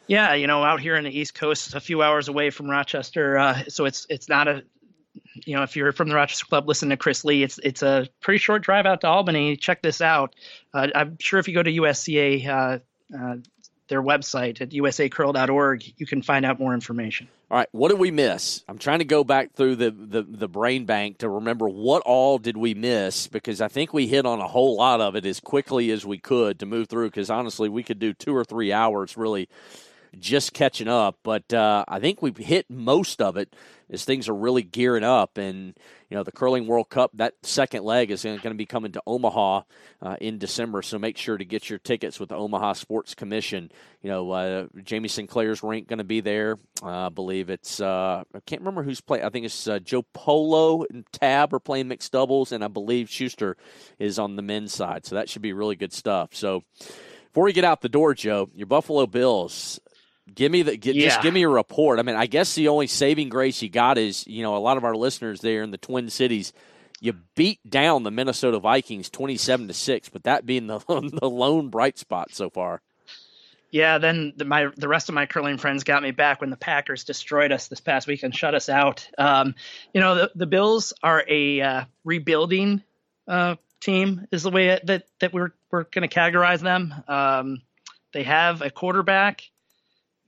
[0.08, 3.38] Yeah, you know, out here in the East Coast, a few hours away from Rochester,
[3.38, 4.64] uh, so it's it's not a
[5.46, 7.44] you know, if you're from the Rochester Club, listen to Chris Lee.
[7.44, 9.56] It's it's a pretty short drive out to Albany.
[9.58, 10.36] Check this out.
[10.74, 12.80] Uh, I'm sure if you go to USCA, uh,
[13.18, 13.36] uh,
[13.88, 17.28] their website at usacurl.org, you can find out more information.
[17.52, 18.64] All right, what did we miss?
[18.68, 22.40] I'm trying to go back through the, the, the, brain bank to remember what all
[22.40, 25.40] did we miss because I think we hit on a whole lot of it as
[25.40, 28.74] quickly as we could to move through because honestly, we could do two or three
[28.74, 29.48] hours really
[30.20, 31.18] just catching up.
[31.24, 33.56] But uh, I think we've hit most of it
[33.90, 35.38] as things are really gearing up.
[35.38, 35.76] And,
[36.10, 39.04] you know, the Curling World Cup, that second leg is going to be coming to
[39.06, 39.62] Omaha
[40.02, 40.82] uh, in December.
[40.82, 43.72] So make sure to get your tickets with the Omaha Sports Commission.
[44.02, 46.58] You know, uh, Jamie Sinclair's rink going to be there.
[46.82, 49.24] Uh, I believe it's, uh, I can't remember who's playing.
[49.26, 52.52] I think it's uh, Joe Polo and Tab are playing mixed doubles.
[52.52, 53.56] And I believe Shuster
[54.00, 55.06] is on the men's side.
[55.06, 56.30] So that should be really good stuff.
[56.34, 56.64] So,
[57.36, 59.78] before we get out the door, Joe, your Buffalo Bills.
[60.34, 61.06] Give me the get, Yeah.
[61.10, 62.00] just give me a report.
[62.00, 64.78] I mean, I guess the only saving grace you got is you know a lot
[64.78, 66.52] of our listeners there in the Twin Cities.
[67.00, 71.70] You beat down the Minnesota Vikings twenty-seven to six, but that being the the lone
[71.70, 72.82] bright spot so far.
[73.72, 76.56] Yeah, then the, my the rest of my curling friends got me back when the
[76.58, 79.08] Packers destroyed us this past week and shut us out.
[79.18, 79.54] Um,
[79.94, 82.82] you know, the, the Bills are a uh, rebuilding
[83.28, 86.94] uh, team, is the way that that we're we're going to categorize them.
[87.08, 87.62] Um,
[88.14, 89.44] they have a quarterback.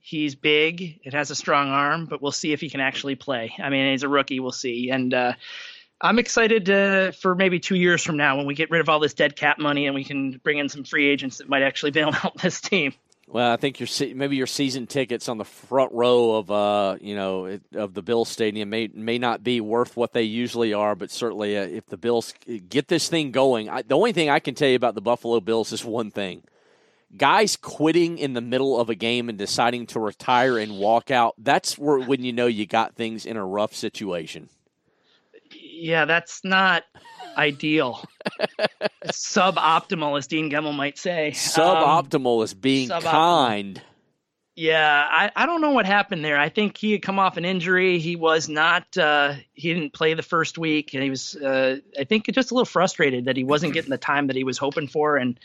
[0.08, 1.00] He's big.
[1.04, 3.52] It has a strong arm, but we'll see if he can actually play.
[3.58, 4.40] I mean, he's a rookie.
[4.40, 4.88] We'll see.
[4.88, 5.34] And uh,
[6.00, 9.00] I'm excited uh, for maybe two years from now when we get rid of all
[9.00, 11.90] this dead cap money and we can bring in some free agents that might actually
[11.90, 12.94] bail out this team.
[13.26, 17.14] Well, I think your maybe your season tickets on the front row of uh you
[17.14, 21.10] know of the Bills stadium may may not be worth what they usually are, but
[21.10, 22.32] certainly uh, if the Bills
[22.70, 25.40] get this thing going, I, the only thing I can tell you about the Buffalo
[25.40, 26.42] Bills is one thing:
[27.16, 31.34] guys quitting in the middle of a game and deciding to retire and walk out.
[31.38, 34.48] That's where when you know you got things in a rough situation.
[35.50, 36.84] Yeah, that's not
[37.36, 38.04] ideal.
[39.06, 41.28] Suboptimal, as Dean Gemmell might say.
[41.28, 43.02] Um, Suboptimal is being suboptimal.
[43.10, 43.82] kind.
[44.56, 46.38] yeah, I, I don't know what happened there.
[46.38, 47.98] I think he had come off an injury.
[48.00, 48.84] He was not.
[48.98, 51.36] Uh, he didn't play the first week, and he was.
[51.36, 54.44] Uh, I think just a little frustrated that he wasn't getting the time that he
[54.44, 55.38] was hoping for, and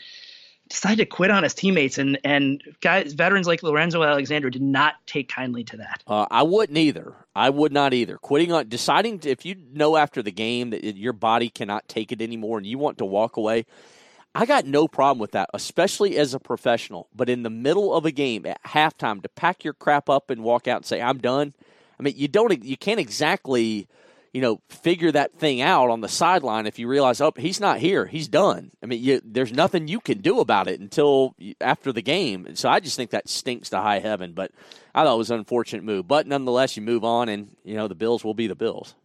[0.68, 1.98] decided to quit on his teammates.
[1.98, 6.02] And and guys, veterans like Lorenzo Alexander did not take kindly to that.
[6.06, 7.14] Uh, I wouldn't either.
[7.34, 8.16] I would not either.
[8.18, 12.12] Quitting on deciding to, if you know after the game that your body cannot take
[12.12, 13.66] it anymore and you want to walk away.
[14.36, 17.08] I got no problem with that, especially as a professional.
[17.14, 20.42] But in the middle of a game at halftime, to pack your crap up and
[20.42, 21.54] walk out and say I'm done.
[22.00, 22.64] I mean, you don't.
[22.64, 23.86] You can't exactly,
[24.34, 27.78] you know, figure that thing out on the sideline if you realize, oh, he's not
[27.78, 28.04] here.
[28.04, 28.72] He's done.
[28.82, 32.56] I mean, you, there's nothing you can do about it until after the game.
[32.56, 34.32] So I just think that stinks to high heaven.
[34.32, 34.50] But
[34.92, 36.08] I thought it was an unfortunate move.
[36.08, 38.96] But nonetheless, you move on, and you know the Bills will be the Bills.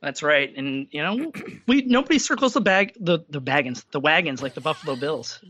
[0.00, 0.56] That's right.
[0.56, 1.32] And you know,
[1.66, 5.40] we nobody circles the bag the the baggins the wagons like the Buffalo Bills.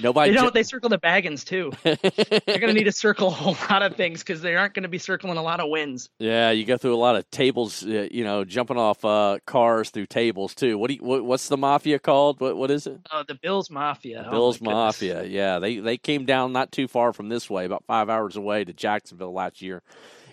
[0.00, 0.30] Nobody.
[0.30, 0.54] They don't.
[0.54, 1.72] They circle the baggins too.
[1.82, 4.84] They're going to need to circle a whole lot of things because they aren't going
[4.84, 6.08] to be circling a lot of wins.
[6.18, 9.90] Yeah, you go through a lot of tables, uh, you know, jumping off uh, cars
[9.90, 10.78] through tables too.
[10.78, 12.40] What do you, what, what's the mafia called?
[12.40, 13.00] What what is it?
[13.10, 14.24] Uh, the Bills Mafia.
[14.26, 14.74] Oh, Bills goodness.
[14.74, 15.24] Mafia.
[15.24, 18.64] Yeah, they they came down not too far from this way, about five hours away
[18.64, 19.82] to Jacksonville last year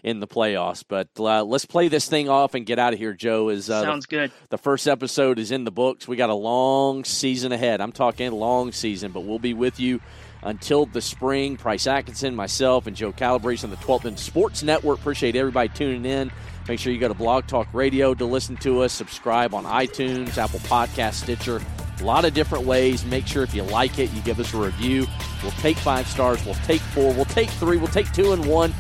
[0.06, 0.84] in the playoffs.
[0.88, 3.12] But uh, let's play this thing off and get out of here.
[3.14, 4.32] Joe is uh, the- Sounds good.
[4.50, 6.08] the first episode is in the books.
[6.08, 7.82] We got a long season ahead.
[7.82, 10.00] I'm talking long season, but we'll be with you
[10.44, 11.58] until the spring.
[11.58, 15.00] Price Atkinson, myself, and Joe Calabrese on the 12th End Sports Network.
[15.00, 16.32] Appreciate everybody tuning in.
[16.68, 18.94] Make sure you go to Blog Talk Radio to listen to us.
[18.94, 21.62] Subscribe on iTunes, Apple Podcast, Stitcher.
[22.00, 23.04] A lot of different ways.
[23.06, 25.08] Make sure if you like it, you give us a review.
[25.42, 26.44] We'll take five stars.
[26.46, 27.14] We'll take four.
[27.14, 27.78] We'll take three.
[27.78, 28.74] We'll take two and one.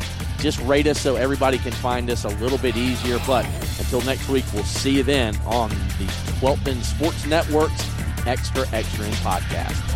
[0.45, 3.17] Just rate us so everybody can find us a little bit easier.
[3.25, 3.47] But
[3.79, 6.05] until next week, we'll see you then on the
[6.39, 7.89] 12th End Sports Network's
[8.27, 9.89] Extra Extra End podcast.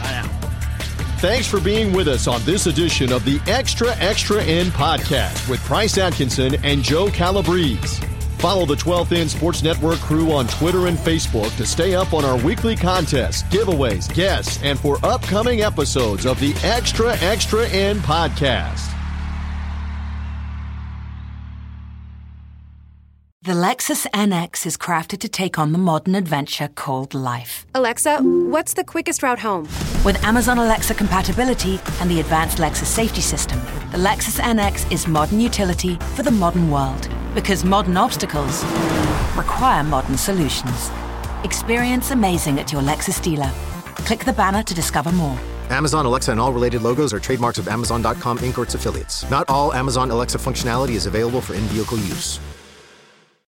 [0.00, 0.28] Bye now.
[1.18, 5.58] Thanks for being with us on this edition of the Extra Extra End podcast with
[5.64, 8.06] Price Atkinson and Joe Calabrese.
[8.38, 12.24] Follow the 12th End Sports Network crew on Twitter and Facebook to stay up on
[12.24, 18.92] our weekly contests, giveaways, guests, and for upcoming episodes of the Extra Extra End podcast.
[23.46, 27.64] The Lexus NX is crafted to take on the modern adventure called life.
[27.76, 29.68] Alexa, what's the quickest route home?
[30.04, 33.60] With Amazon Alexa compatibility and the advanced Lexus safety system,
[33.92, 37.08] the Lexus NX is modern utility for the modern world.
[37.36, 38.64] Because modern obstacles
[39.36, 40.90] require modern solutions.
[41.44, 43.52] Experience amazing at your Lexus dealer.
[44.08, 45.38] Click the banner to discover more.
[45.70, 48.58] Amazon Alexa and all related logos are trademarks of Amazon.com Inc.
[48.58, 49.30] or its affiliates.
[49.30, 52.40] Not all Amazon Alexa functionality is available for in vehicle use.